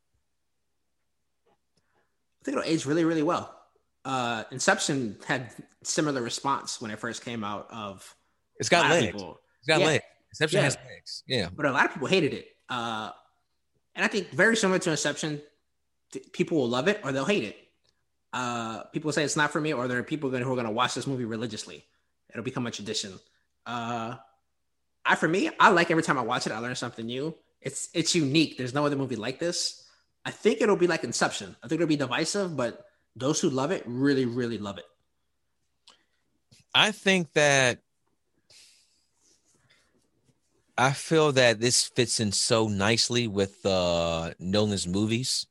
[2.42, 3.63] I think it'll age really, really well.
[4.06, 5.50] Uh, Inception had
[5.84, 8.16] similar response when it first came out of
[8.60, 9.06] it's got legs.
[9.12, 9.40] people.
[9.60, 9.86] It's got Yeah.
[9.88, 10.04] legs.
[10.32, 10.64] Inception Yeah.
[10.64, 11.24] has legs.
[11.28, 11.50] Yeah.
[11.56, 12.48] but a lot of people hated it.
[12.70, 13.12] Uh,
[13.96, 15.42] and I think very similar to Inception,
[16.12, 17.58] th- people will love it or they'll hate it.
[18.34, 20.66] Uh, people say it's not for me, or there are people gonna, who are going
[20.66, 21.86] to watch this movie religiously.
[22.32, 23.20] It'll become a tradition.
[23.66, 24.16] Uh,
[25.06, 27.36] I, for me, I like every time I watch it, I learn something new.
[27.62, 28.58] It's it's unique.
[28.58, 29.84] There's no other movie like this.
[30.26, 31.56] I think it'll be like Inception.
[31.64, 32.84] I think it'll be divisive, but
[33.16, 34.86] those who love it really, really love it.
[36.74, 37.80] I think that
[40.78, 45.46] I feel that this fits in so nicely with uh Nolan's movies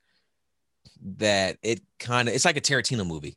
[1.18, 3.36] that it kind of it's like a Tarantino movie.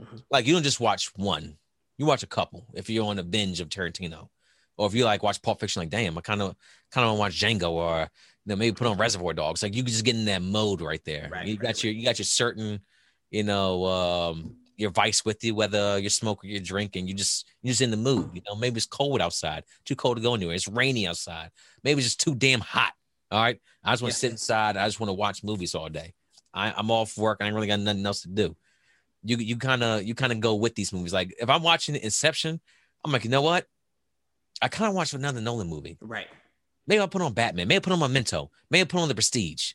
[0.00, 0.22] Mhm.
[0.30, 1.56] Like you don't just watch one.
[1.98, 4.28] You watch a couple if you're on a binge of Tarantino,
[4.76, 5.80] or if you like watch Pulp Fiction.
[5.80, 6.56] Like, damn, I kind of
[6.90, 8.06] kind of want to watch Django, or you
[8.46, 9.62] know, maybe put on Reservoir Dogs.
[9.62, 11.28] Like, you just get in that mode right there.
[11.30, 12.80] Right, you right, got your you got your certain,
[13.34, 17.72] you know, um, your vice with you, whether you're smoking, you're drinking, you just you're
[17.72, 18.30] just in the mood.
[18.32, 20.54] You know, maybe it's cold outside, too cold to go anywhere.
[20.54, 21.50] It's rainy outside.
[21.82, 22.92] Maybe it's just too damn hot.
[23.30, 24.20] All right, I just want to Yeah.
[24.20, 24.76] sit inside.
[24.76, 26.14] I just want to watch movies all day.
[26.52, 27.38] I, I'm off work.
[27.40, 28.56] I ain't really got nothing else to do.
[29.24, 31.12] You you kind of you kind of go with these movies.
[31.12, 32.60] Like if I'm watching Inception,
[33.04, 33.66] I'm like, you know what?
[34.62, 35.98] I kind of watch another Nolan movie.
[36.00, 36.28] Right.
[36.86, 37.66] Maybe I'll put on Batman.
[37.66, 38.50] Maybe I'll put on Memento.
[38.70, 39.72] Maybe I'll put on The Prestige.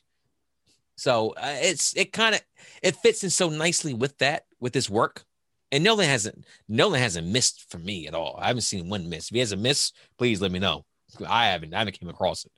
[1.00, 2.42] So uh, it's it kind of
[2.82, 5.24] it fits in so nicely with that with this work.
[5.72, 8.38] And Nolan hasn't Nolan hasn't missed for me at all.
[8.38, 9.30] I haven't seen one miss.
[9.30, 10.84] If he has a miss, please let me know.
[11.26, 11.72] I haven't.
[11.72, 12.52] I haven't came across it.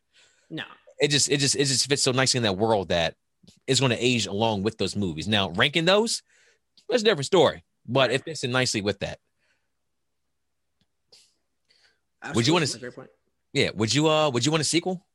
[0.50, 0.64] No.
[0.98, 3.14] It just it just it just fits so nicely in that world that
[3.68, 5.28] it's going to age along with those movies.
[5.28, 6.24] Now ranking those,
[6.88, 7.62] that's a different story.
[7.86, 9.20] But it fits in nicely with that.
[12.34, 13.10] Would you great point?
[13.52, 13.70] Yeah.
[13.72, 15.06] Would you uh would you want a sequel?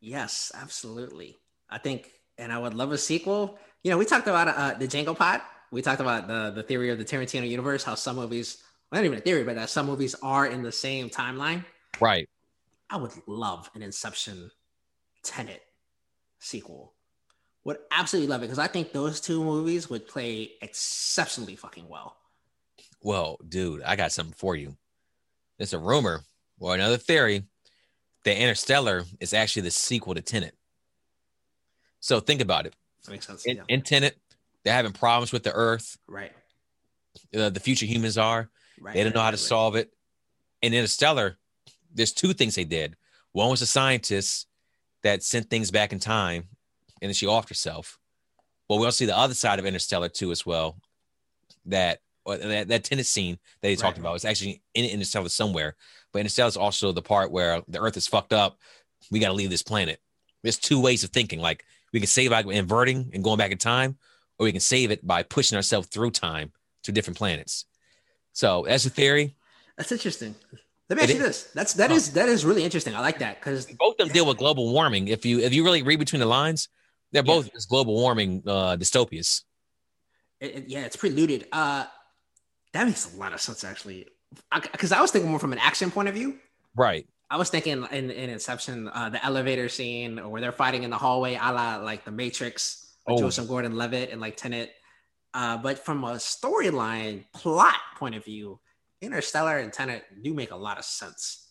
[0.00, 1.38] Yes, absolutely.
[1.72, 3.58] I think, and I would love a sequel.
[3.82, 5.40] You know, we talked about uh, the Django Pod.
[5.70, 9.06] We talked about the the theory of the Tarantino universe, how some movies, well, not
[9.06, 11.64] even a theory, but that some movies are in the same timeline.
[11.98, 12.28] Right.
[12.90, 14.50] I would love an Inception
[15.22, 15.62] Tenet
[16.38, 16.92] sequel.
[17.64, 22.16] Would absolutely love it because I think those two movies would play exceptionally fucking well.
[23.00, 24.76] Well, dude, I got something for you.
[25.58, 26.24] It's a rumor
[26.58, 27.44] or another theory
[28.24, 30.54] that Interstellar is actually the sequel to Tenet.
[32.02, 32.74] So think about it.
[33.04, 33.46] That makes sense.
[33.46, 33.62] In, yeah.
[33.68, 34.18] in Tenet,
[34.64, 35.96] they're having problems with the Earth.
[36.06, 36.32] Right.
[37.34, 38.50] Uh, the future humans are.
[38.80, 38.94] Right.
[38.94, 39.38] They don't know how to right.
[39.38, 39.90] solve it.
[40.62, 41.38] And In Interstellar,
[41.94, 42.96] there's two things they did.
[43.32, 44.48] One was a scientist
[45.02, 46.48] that sent things back in time,
[47.00, 47.98] and then she offed herself.
[48.68, 50.76] But we also see the other side of Interstellar too, as well.
[51.66, 54.02] That or that, that tennis scene that he talked Right.
[54.02, 55.76] about is actually in Interstellar somewhere.
[56.12, 58.58] But Interstellar is also the part where the Earth is fucked up.
[59.10, 60.00] We got to leave this planet.
[60.42, 61.40] There's two ways of thinking.
[61.40, 63.98] Like we can save by inverting and going back in time,
[64.38, 66.52] or we can save it by pushing ourselves through time
[66.84, 67.66] to different planets.
[68.32, 69.36] So that's a theory.
[69.76, 70.34] That's interesting.
[70.88, 71.44] Let me ask you this.
[71.54, 72.94] That's that is that is really interesting.
[72.94, 75.08] I like that because both of them deal with global warming.
[75.08, 76.68] If you if you really read between the lines,
[77.12, 79.42] they're both just global warming uh, dystopias.
[80.40, 81.46] it, it- yeah, it's preluded.
[81.52, 81.84] Uh,
[82.72, 84.06] that makes a lot of sense actually.
[84.50, 86.38] Because I, was thinking more from an action point of view.
[86.74, 87.06] Right.
[87.32, 90.90] I was thinking in, in Inception, uh, the elevator scene or where they're fighting in
[90.90, 92.78] the hallway, a la like the Matrix,
[93.08, 93.18] Oh.
[93.18, 94.70] Joseph Gordon-Levitt and like Tenet.
[95.34, 98.60] Uh, but from a storyline plot point of view,
[99.00, 101.48] Interstellar and Tenet do make a lot of sense.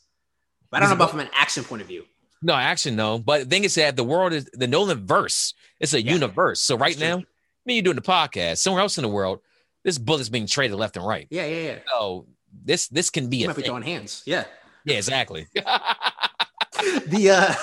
[0.70, 2.06] But I don't know about from an action point of view.
[2.44, 3.20] No action, no.
[3.20, 5.54] But the thing is that the world is the Nolan verse.
[5.80, 6.14] It's a Yeah.
[6.14, 6.62] universe.
[6.62, 7.24] So right now,
[7.66, 9.40] me you doing the podcast, somewhere else in the world,
[9.84, 11.28] this bullet's being traded left and right.
[11.32, 11.80] Yeah, yeah, yeah.
[11.92, 12.28] So
[12.64, 14.22] this this can be You a might be throwing hands.
[14.26, 14.46] Yeah.
[14.86, 15.48] Yeah, exactly.
[15.54, 17.54] the uh,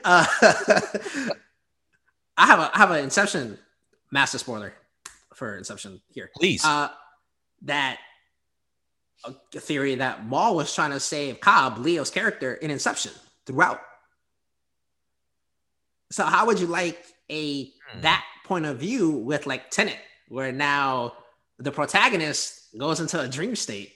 [0.04, 0.26] uh
[2.36, 3.58] I have a I have an Inception
[4.10, 4.72] master spoiler
[5.34, 6.30] for Inception here.
[6.36, 6.64] Please.
[6.64, 6.88] Uh
[7.62, 7.98] that
[9.24, 13.12] a theory that Mal was trying to save Cobb, Leo's character, in Inception
[13.46, 13.80] throughout.
[16.10, 18.00] So how would you like a Hmm.
[18.02, 19.98] that point of view with like Tenet,
[20.28, 21.14] where now
[21.58, 23.92] the protagonist goes into a dream state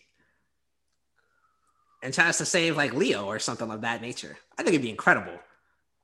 [2.02, 4.36] and tries to save like Leo or something of that nature?
[4.58, 5.38] I think it'd be incredible.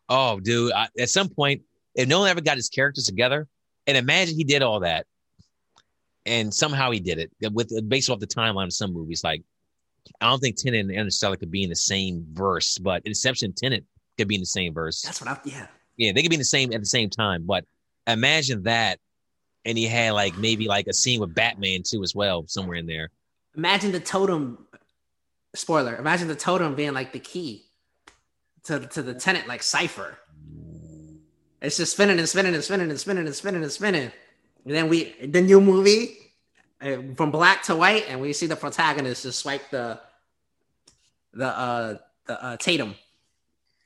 [0.08, 0.72] oh, dude.
[0.72, 1.62] I, at some point,
[1.94, 3.46] if Nolan ever got his characters together,
[3.86, 5.06] and imagine he did all that,
[6.26, 9.24] and somehow he did it uh, with uh, based off the timeline of some movies.
[9.24, 9.42] Like,
[10.20, 13.56] I don't think Tenet and Interstellar could be in the same verse, but Inception and
[13.56, 13.84] Tenet
[14.16, 15.02] could be in the same verse.
[15.02, 15.66] That's what I yeah.
[15.96, 17.44] Yeah, they could be in the same at the same time.
[17.44, 17.64] But
[18.06, 18.98] imagine that,
[19.64, 22.86] and he had like maybe like a scene with Batman too as well somewhere in
[22.86, 23.10] there.
[23.56, 24.66] Imagine the totem
[25.54, 25.96] spoiler.
[25.96, 27.64] Imagine the totem being like the key
[28.64, 30.18] to, to the Tenet like cipher.
[31.60, 34.12] It's just spinning and spinning and spinning and spinning and spinning and spinning.
[34.64, 36.16] And then we the new movie
[36.80, 39.98] uh, from black to white, and we see the protagonist just swipe the
[41.32, 41.96] the uh
[42.26, 42.94] the uh Tatum.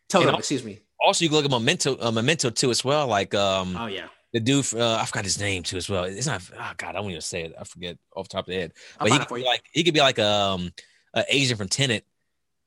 [0.09, 0.81] Totem, know- excuse me.
[1.05, 3.09] Also, you can look at Memento, uh, Memento too as well.
[3.09, 4.07] Like um, Oh yeah.
[4.33, 6.05] the dude, uh, I forgot his name too as well.
[6.05, 6.43] It's not.
[6.57, 7.55] Oh God, I don't even say it.
[7.59, 8.73] I forget off the top of the head.
[9.01, 10.73] But he could like he could be like um,
[11.15, 12.05] an agent from Tenet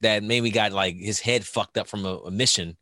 [0.01, 2.77] that maybe got like his head fucked up from a, a mission,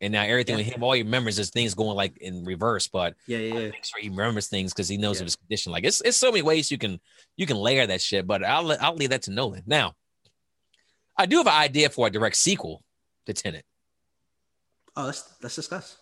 [0.00, 0.64] and now everything Yeah.
[0.64, 2.88] with him, all he remembers is things going like in reverse.
[2.88, 3.70] But Yeah, yeah, yeah.
[3.82, 5.22] sure he remembers things because he knows Yeah.
[5.22, 5.72] of his condition.
[5.72, 7.00] Like it's it's so many ways you can
[7.36, 8.26] you can layer that shit.
[8.26, 9.62] But I'll I'll leave that to Nolan.
[9.66, 9.94] Now,
[11.16, 12.82] I do have an idea for a direct sequel
[13.26, 13.64] to Tenet.
[14.96, 15.96] Oh, let's let's discuss.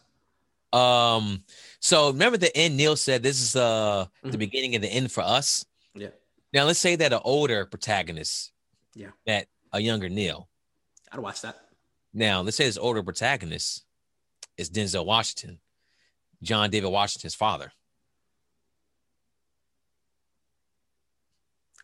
[0.72, 1.44] Um,
[1.80, 2.76] so remember the end.
[2.76, 4.38] Neil said this is uh the Mhm.
[4.38, 5.64] beginning of the end for us.
[5.94, 6.08] Yeah.
[6.52, 8.52] Now let's say that an older protagonist,
[8.96, 9.10] Yeah.
[9.26, 10.48] met a younger Neil.
[11.12, 11.56] I'd watch that.
[12.12, 13.84] Now let's say this older protagonist
[14.56, 15.60] is Denzel Washington,
[16.42, 17.70] John David Washington's father.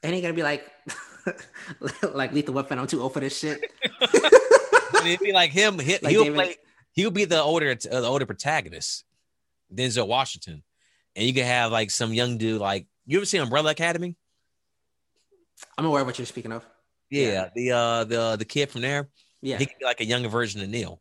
[0.02, 0.66] And he gonna be like,
[2.02, 2.78] like Lethal Weapon.
[2.78, 3.70] I'm too old for this shit.
[5.02, 5.78] And it'd be like him.
[5.80, 6.56] He, Like will play.
[6.92, 9.04] He'll be the older, uh, the older protagonist,
[9.74, 10.62] Denzel Washington,
[11.16, 12.60] and you can have like some young dude.
[12.60, 14.16] Like you ever seen Umbrella Academy?
[15.76, 16.64] I'm aware of what you're speaking of.
[17.12, 17.48] Yeah, Yeah.
[17.54, 19.08] the uh the the kid from there.
[19.40, 21.00] Yeah, He could be like a younger version of Neil.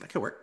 [0.00, 0.38] that could work.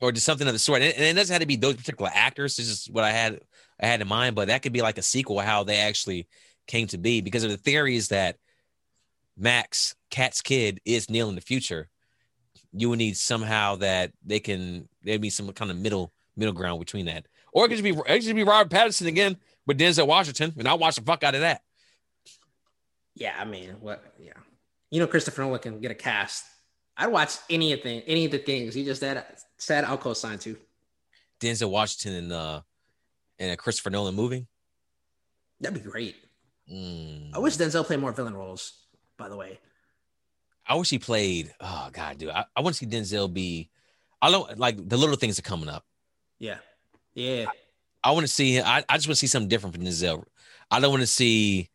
[0.00, 0.80] or just something of the sort.
[0.80, 2.56] And it, doesn't have to be those particular actors.
[2.56, 3.40] This is what I had
[3.80, 6.26] I had in mind, but that could be like a sequel how they actually
[6.66, 8.36] came to be because of the theory is that
[9.36, 11.88] Max Kat's kid is Neil in the future.
[12.72, 16.78] You would need somehow that they can there'd be some kind of middle middle ground
[16.80, 19.78] between that, or it could just be it could just be Robert Pattinson again with
[19.78, 21.62] Denzel Washington, and I'll watch the fuck out of that.
[23.18, 24.14] Yeah, I mean, what?
[24.18, 24.32] Yeah,
[24.90, 26.44] you know, Christopher Nolan can get a cast.
[26.96, 29.24] I'd watch anything, any of the things he just said.
[29.56, 30.56] Said I'll co-sign to.
[31.40, 32.60] Denzel Washington in uh
[33.38, 34.46] in a Christopher Nolan movie.
[35.60, 36.16] That'd be great.
[36.72, 37.34] Mm.
[37.34, 38.72] I wish Denzel played more villain roles.
[39.16, 39.58] By the way,
[40.66, 41.52] I wish he played.
[41.60, 43.70] Oh God, dude, I, I want to see Denzel be.
[44.22, 45.84] I don't like the little things are coming up.
[46.38, 46.58] yeah,
[47.14, 47.46] yeah,
[48.04, 48.64] I want to see him.
[48.64, 50.24] I, I just want to see something different from Denzel.
[50.70, 51.68] I don't want to see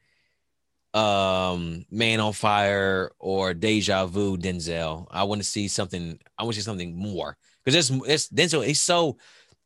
[0.94, 5.08] um Man on Fire or Deja Vu Denzel.
[5.10, 6.20] I want to see something.
[6.38, 8.66] I want to see something more because it's it's Denzel.
[8.66, 9.18] He's so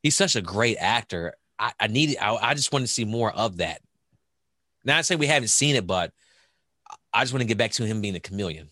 [0.04, 1.34] he's such a great actor.
[1.60, 2.18] I, I need.
[2.18, 3.82] I, I just want to see more of that.
[4.86, 6.14] Not saying we haven't seen it, but
[7.14, 8.70] I just want to get back to him being a chameleon.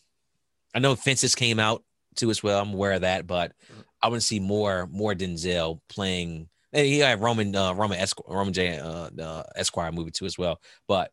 [0.73, 1.83] I know Fences came out
[2.15, 2.61] too as well.
[2.61, 3.53] I'm aware of that, but
[4.01, 6.47] I want to see more more Denzel playing.
[6.71, 10.61] He had Roman uh, Roman Esqu- Roman J uh, uh, Esquire movie too as well.
[10.87, 11.11] But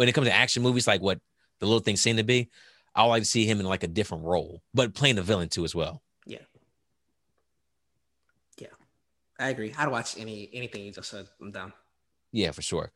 [0.00, 1.20] when it comes to action movies, like what
[1.58, 2.48] the little things seem to be,
[2.94, 5.50] I would like to see him in like a different role, but playing the villain
[5.50, 6.00] too as well.
[6.24, 6.38] Yeah.
[8.58, 8.68] Yeah.
[9.38, 9.74] I agree.
[9.76, 11.26] I'd watch any anything you just said.
[11.38, 11.74] I'm down.
[12.32, 12.92] Yeah, for sure.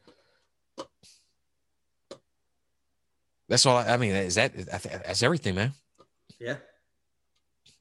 [3.51, 3.77] That's all.
[3.77, 5.75] I, I mean, is that that's everything, man.
[6.41, 6.57] Yeah,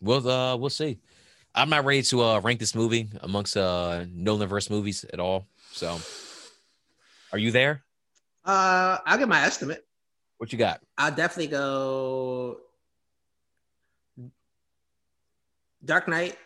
[0.01, 0.99] We'll uh we'll see.
[1.55, 5.47] I'm not ready to uh rank this movie amongst uh Nolanverse movies at all.
[5.71, 5.97] So,
[7.31, 7.85] are you there?
[8.45, 9.85] Uh, I'll get my estimate.
[10.37, 10.81] What you got?
[10.97, 12.59] I'll definitely go
[15.83, 16.37] Dark Knight.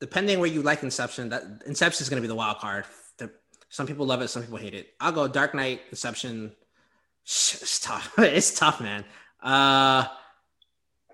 [0.00, 2.84] Depending where you like Inception, that Inception is going to be the wild card.
[3.16, 3.32] The-
[3.68, 4.94] some people love it, some people hate it.
[5.00, 6.52] I'll go Dark Knight, Inception.
[7.24, 8.14] It's tough.
[8.18, 9.04] It's tough, man.
[9.42, 10.06] Uh,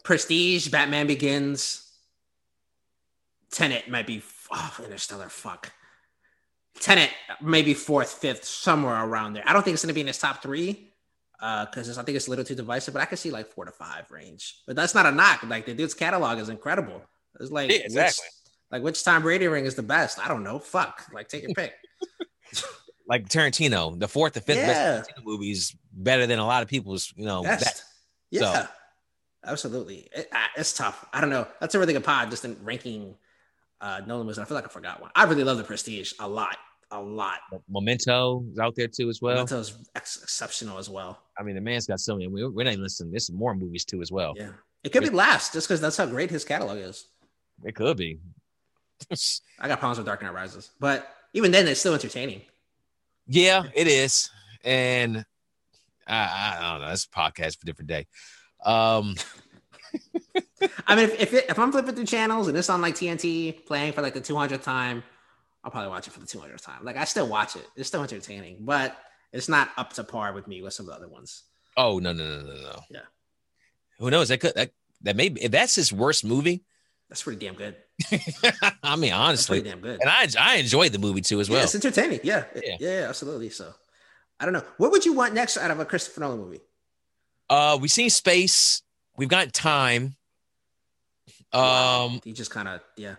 [0.05, 1.91] Prestige, Batman Begins,
[3.51, 5.29] Tenet might be oh, Interstellar.
[5.29, 5.73] Fuck.
[6.81, 7.11] Tenet
[7.41, 9.43] maybe fourth, fifth, somewhere around there.
[9.47, 10.91] I don't think it's going to be in his top three
[11.39, 12.95] because I think it's a little too divisive.
[12.95, 14.57] But I can see like four to five range.
[14.67, 15.43] But that's not a knock.
[15.45, 17.03] Like the dude's catalog is incredible.
[17.41, 18.25] It's like Yeah, exactly.
[18.25, 20.19] Which, like which Tom Brady ring is the best?
[20.19, 20.59] I don't know.
[20.59, 21.05] Fuck.
[21.13, 21.75] Like take your pick.
[23.07, 24.67] Like Tarantino, the fourth, the fifth Yeah.
[24.67, 27.13] best Tarantino movies, better than a lot of people's.
[27.17, 27.63] You know, Best.
[27.65, 27.83] that-
[28.31, 28.67] yeah.
[29.45, 30.09] Absolutely.
[30.11, 31.05] It- uh, it's tough.
[31.13, 31.47] I don't know.
[31.61, 32.31] That's everything a really good pod.
[32.31, 33.15] Just in ranking
[33.81, 34.39] uh Nolan movies.
[34.39, 35.11] I feel like I forgot one.
[35.15, 36.57] I really love the Prestige a lot.
[36.91, 37.39] A lot.
[37.69, 39.37] Memento is out there too as well.
[39.45, 41.21] Memento's ex- exceptional as well.
[41.39, 42.29] I mean, the man's got so many.
[42.29, 43.11] we- We're not even listening.
[43.11, 44.35] There's more movies too as well.
[44.37, 44.51] Yeah.
[44.85, 47.07] It could be last just because that's how great his catalog is.
[47.65, 48.21] It could be.
[49.59, 52.43] I got problems with Dark Knight Rises, but even then, it's still entertaining.
[53.27, 54.31] yeah, it is.
[54.63, 55.25] And
[56.07, 56.89] I, I, I don't know.
[56.89, 58.07] That's a podcast for a different day.
[58.65, 59.15] Um,
[60.87, 63.65] I mean, if if, it, if I'm flipping through channels and it's on like TNT
[63.67, 65.03] playing for like the 200th time,
[65.63, 66.85] I'll probably watch it for the 200th time.
[66.85, 67.67] Like I still watch it.
[67.77, 68.97] It's still entertaining, but
[69.33, 71.43] it's not up to par with me with some of the other ones.
[71.77, 72.81] oh no, no, no, no, no.
[72.91, 73.01] Yeah.
[73.99, 74.29] Who knows?
[74.29, 74.71] That could that
[75.03, 76.65] that may be if that's his worst movie.
[77.09, 77.77] That's pretty damn good.
[78.83, 80.01] I mean, honestly, damn good.
[80.01, 81.65] and I I enjoyed the movie too as yeah, well.
[81.65, 82.21] it's entertaining.
[82.25, 82.45] Yeah.
[82.55, 82.61] Yeah.
[82.65, 83.51] yeah, yeah, absolutely.
[83.51, 83.73] So,
[84.41, 84.65] I don't know.
[84.79, 86.61] What would you want next out of a Christopher Nolan movie?
[87.49, 88.83] Uh, we've seen space.
[89.17, 90.17] We've got time.
[91.55, 93.17] Um, he just kind of yeah.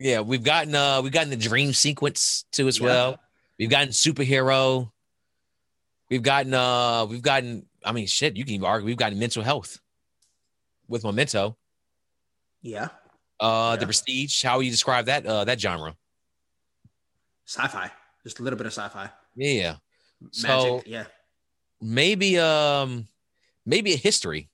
[0.00, 2.86] yeah, we've gotten uh, we've gotten the dream sequence too as Yeah.
[2.86, 3.20] well.
[3.58, 4.90] We've gotten superhero.
[6.10, 7.66] We've gotten uh, we've gotten.
[7.84, 8.36] I mean, shit.
[8.36, 9.80] You can even argue we've gotten mental health
[10.88, 11.56] with Memento.
[12.62, 12.88] Yeah,
[13.40, 14.42] Uh, the Prestige.
[14.42, 15.96] How would you describe that uh that genre?
[17.44, 17.90] sci-fi.
[18.22, 19.10] Just a little bit of sci-fi.
[19.36, 19.76] Yeah,
[20.20, 20.34] Magic.
[20.34, 21.04] So- yeah.
[21.80, 23.08] maybe um,
[23.66, 24.48] maybe a history,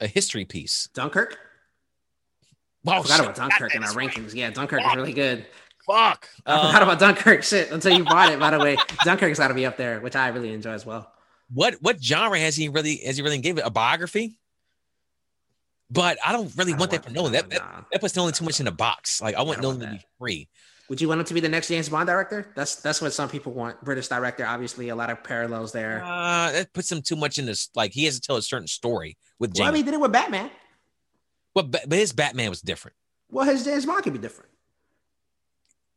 [0.00, 0.88] a history piece.
[0.94, 1.38] Dunkirk.
[2.84, 3.24] Wow, I forgot shit.
[3.26, 4.10] about Dunkirk in our right.
[4.10, 4.34] rankings.
[4.34, 5.46] Yeah, Dunkirk is really good.
[5.86, 6.28] Fuck.
[6.46, 7.42] I Uh, forgot about Dunkirk.
[7.50, 8.38] Shit, until you bought it.
[8.38, 11.10] By the way, Dunkirk's got to be up there, which I really enjoy as well.
[11.52, 14.38] what what genre has he really has he really gave it a biography?
[15.90, 17.32] But I don't really I want don't that for Nolan.
[17.32, 17.80] That, that nah.
[17.92, 19.20] that puts Nolan too much in a box.
[19.20, 20.48] Like I want I Nolan want to be free.
[20.88, 22.46] Would you want him to be the next James Bond director?
[22.54, 23.82] That's that's what some people want.
[23.84, 26.02] British director, obviously, a lot of parallels there.
[26.04, 27.70] Uh, that puts him too much in this.
[27.74, 30.00] Like he has to tell a certain story with well, I mean, he did it
[30.00, 30.50] with Batman.
[31.54, 32.96] But but his Batman was different.
[33.30, 34.50] Well, his James Bond could be different.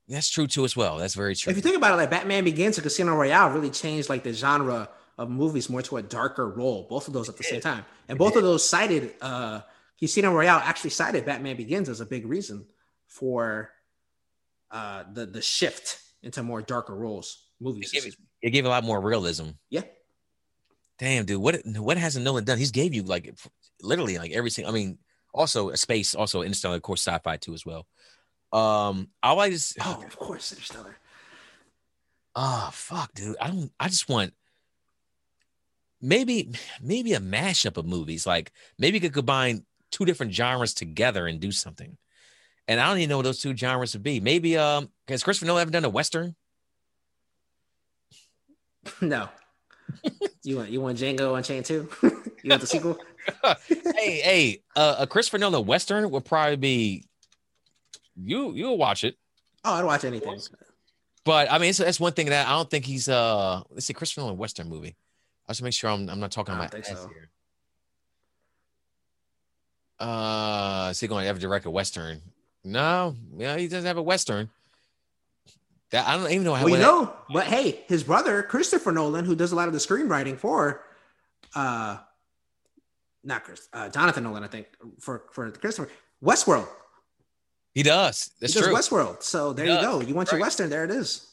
[0.08, 0.97] That's true too as well.
[0.97, 1.51] That's very true.
[1.51, 4.34] If you think about it, like Batman Begins and Casino Royale really changed like the
[4.34, 6.88] genre of movies more to a darker role.
[6.89, 9.62] Both of those at the same time, and both of those cited uh
[9.99, 12.66] Casino Royale actually cited Batman Begins as a big reason
[13.08, 13.72] for
[14.72, 17.91] uh the the shift into more darker roles movies.
[17.93, 19.49] It gave, it, it gave a lot more realism.
[19.70, 19.84] Yeah.
[20.99, 21.41] Damn, dude.
[21.41, 22.58] What what hasn't Nolan done?
[22.58, 23.34] He's gave you like
[23.82, 24.72] literally like every single.
[24.72, 24.97] I mean,
[25.34, 27.88] also a space, also Interstellar, of course, sci-fi too as well.
[28.51, 29.75] Um, I like this.
[29.81, 30.97] Oh, of course, Interstellar.
[32.36, 33.36] Oh fuck, dude.
[33.39, 33.71] I don't.
[33.79, 34.34] I just want
[36.01, 38.25] maybe maybe a mashup of movies.
[38.25, 41.97] Like maybe you could combine two different genres together and do something.
[42.67, 44.19] And I don't even know what those two genres would be.
[44.19, 46.36] Maybe um, has Christopher Nolan ever done a western?
[48.99, 49.29] No.
[50.43, 51.89] you want you want Django Unchained too?
[52.03, 52.97] you want the sequel?
[53.67, 57.05] hey, hey, uh, a Christopher Nolan western would probably be
[58.15, 58.53] you.
[58.53, 59.15] You'll watch it,
[59.65, 60.39] Oh, I don't watch anything.
[61.24, 63.07] but I mean, it's, that's one thing that I don't think he's.
[63.09, 64.95] Uh, let's see, Christopher Nolan western movie.
[65.47, 67.09] I should make sure I'm, I'm not talking I about don't so.
[67.09, 67.30] here.
[69.99, 72.21] Uh, is he going to ever direct a western?
[72.63, 74.49] No, yeah, he doesn't have a western.
[75.91, 76.63] That I don't even know how.
[76.65, 79.74] Well, you that- know, but hey, his brother Christopher Nolan, who does a lot of
[79.74, 80.84] the screenwriting for,
[81.55, 81.97] uh,
[83.24, 84.67] not Chris, uh, Jonathan Nolan, I think
[84.99, 85.89] for for Christopher
[86.24, 86.67] Westworld.
[87.74, 88.32] he does.
[88.39, 88.76] That's he does true.
[88.76, 89.24] Westworld.
[89.24, 90.01] So there you go.
[90.01, 90.69] You want your western?
[90.69, 91.28] There it is.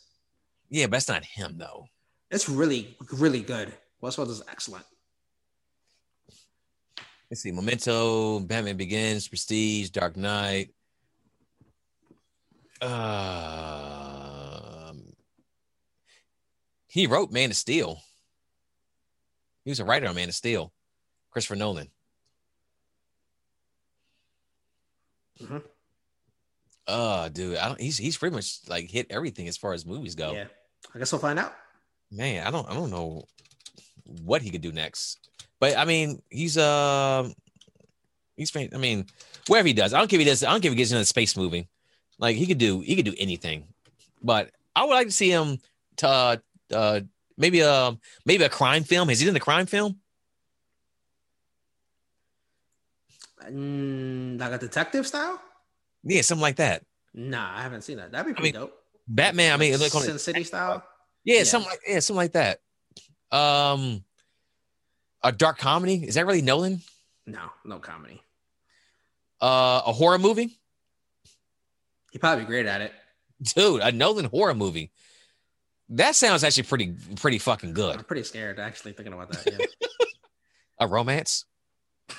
[0.69, 1.87] yeah, but that's not him though.
[2.31, 3.73] It's really really good.
[4.03, 4.85] Westworld is excellent.
[7.31, 10.71] Let's see, Memento, Batman Begins, Prestige, Dark Knight.
[13.71, 15.03] Um,
[16.89, 18.01] he wrote Man of Steel.
[19.65, 20.73] He was a writer on Man of Steel.
[21.31, 21.89] Christopher Nolan.
[25.41, 25.63] Mhm.
[26.87, 27.81] Uh, dude, I don't.
[27.81, 30.33] He's he's pretty much like hit everything as far as movies go.
[30.33, 30.47] Yeah,
[30.95, 31.55] I guess we'll find out.
[32.11, 33.25] Man, I don't I don't know
[34.25, 35.19] what he could do next.
[35.61, 37.29] But I mean, he's uh
[38.37, 39.07] he's I mean,
[39.47, 41.05] wherever he does, I don't if he does, I don't if he gets into a
[41.05, 41.69] space movie.
[42.19, 43.69] Like he could do he could do anything.
[44.23, 45.59] But I would like to see him
[45.99, 46.37] to uh,
[46.73, 47.01] uh
[47.37, 49.09] maybe a maybe a crime film.
[49.09, 50.01] Has he done a crime film?
[53.49, 55.41] Mm, like a detective style?
[56.03, 56.83] Yeah, something like that.
[57.15, 58.13] Nah, I haven't seen that.
[58.13, 58.75] That'd be I pretty mean, dope.
[59.09, 60.21] Batman, I mean, look on Sin it.
[60.21, 60.85] City style.
[61.25, 61.45] Yeah, yeah.
[61.45, 62.61] something like yeah, something like that.
[63.37, 64.05] Um
[65.23, 66.05] a dark comedy.
[66.07, 66.81] Is that really Nolan?
[67.27, 68.23] No, no comedy.
[69.41, 70.59] Uh a horror movie?
[72.13, 72.93] He'd probably be great at it.
[73.55, 74.93] dude, a Nolan horror movie.
[75.91, 77.97] That sounds actually pretty pretty fucking good.
[77.97, 79.47] I'm pretty scared actually thinking about that.
[79.59, 79.89] Yeah.
[80.79, 81.45] A romance?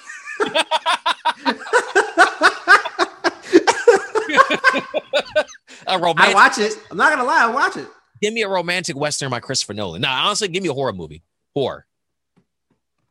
[5.87, 6.35] A I romantic.
[6.35, 6.73] watch it.
[6.89, 7.87] I'm not gonna lie, I watch it.
[8.21, 10.01] give me a romantic western by Christopher Nolan.
[10.01, 11.23] Nah, honestly, give me a horror movie.
[11.55, 11.85] Horror.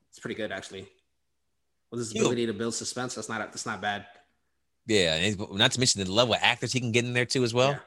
[0.08, 0.86] It's pretty good actually.
[1.90, 4.06] With his ability to build suspense, that's not that's not bad.
[4.86, 7.52] Yeah, not to mention the level of actors he can get in there too as
[7.52, 7.78] well.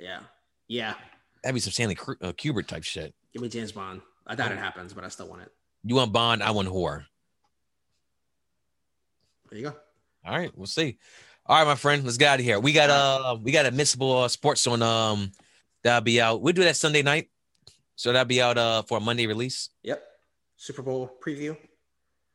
[0.00, 0.08] yeah.
[0.08, 0.20] yeah,
[0.68, 0.94] yeah.
[1.42, 3.12] That'd be some Stanley uh, Kubrick type shit.
[3.32, 4.00] Give me James Bond.
[4.26, 5.52] I doubt it happens, but I still want it.
[5.84, 6.42] You want Bond?
[6.42, 7.04] I want horror.
[9.52, 9.76] There you go.
[10.24, 10.96] All right, we'll see.
[11.44, 12.58] All right, my friend, let's get out of here.
[12.58, 15.30] We got uh, we got admissible uh, sports on um,
[15.84, 16.40] that'll be out.
[16.40, 17.28] We'll do that Sunday night,
[17.94, 19.68] so that'll be out uh for a Monday release.
[19.82, 20.02] Yep.
[20.56, 21.54] Super Bowl preview.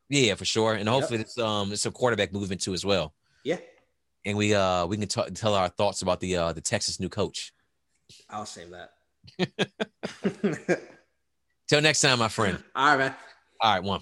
[0.10, 3.16] Yeah, for sure, and hopefully it's um it's a quarterback movement too as well.
[3.44, 3.58] Yeah.
[4.24, 7.10] And we uh we can t- tell our thoughts about the uh the Texas new
[7.10, 7.52] coach.
[8.30, 8.92] I'll save that.
[11.68, 12.64] Till next time, my friend.
[12.76, 13.16] All right, man.
[13.60, 14.02] All right, one.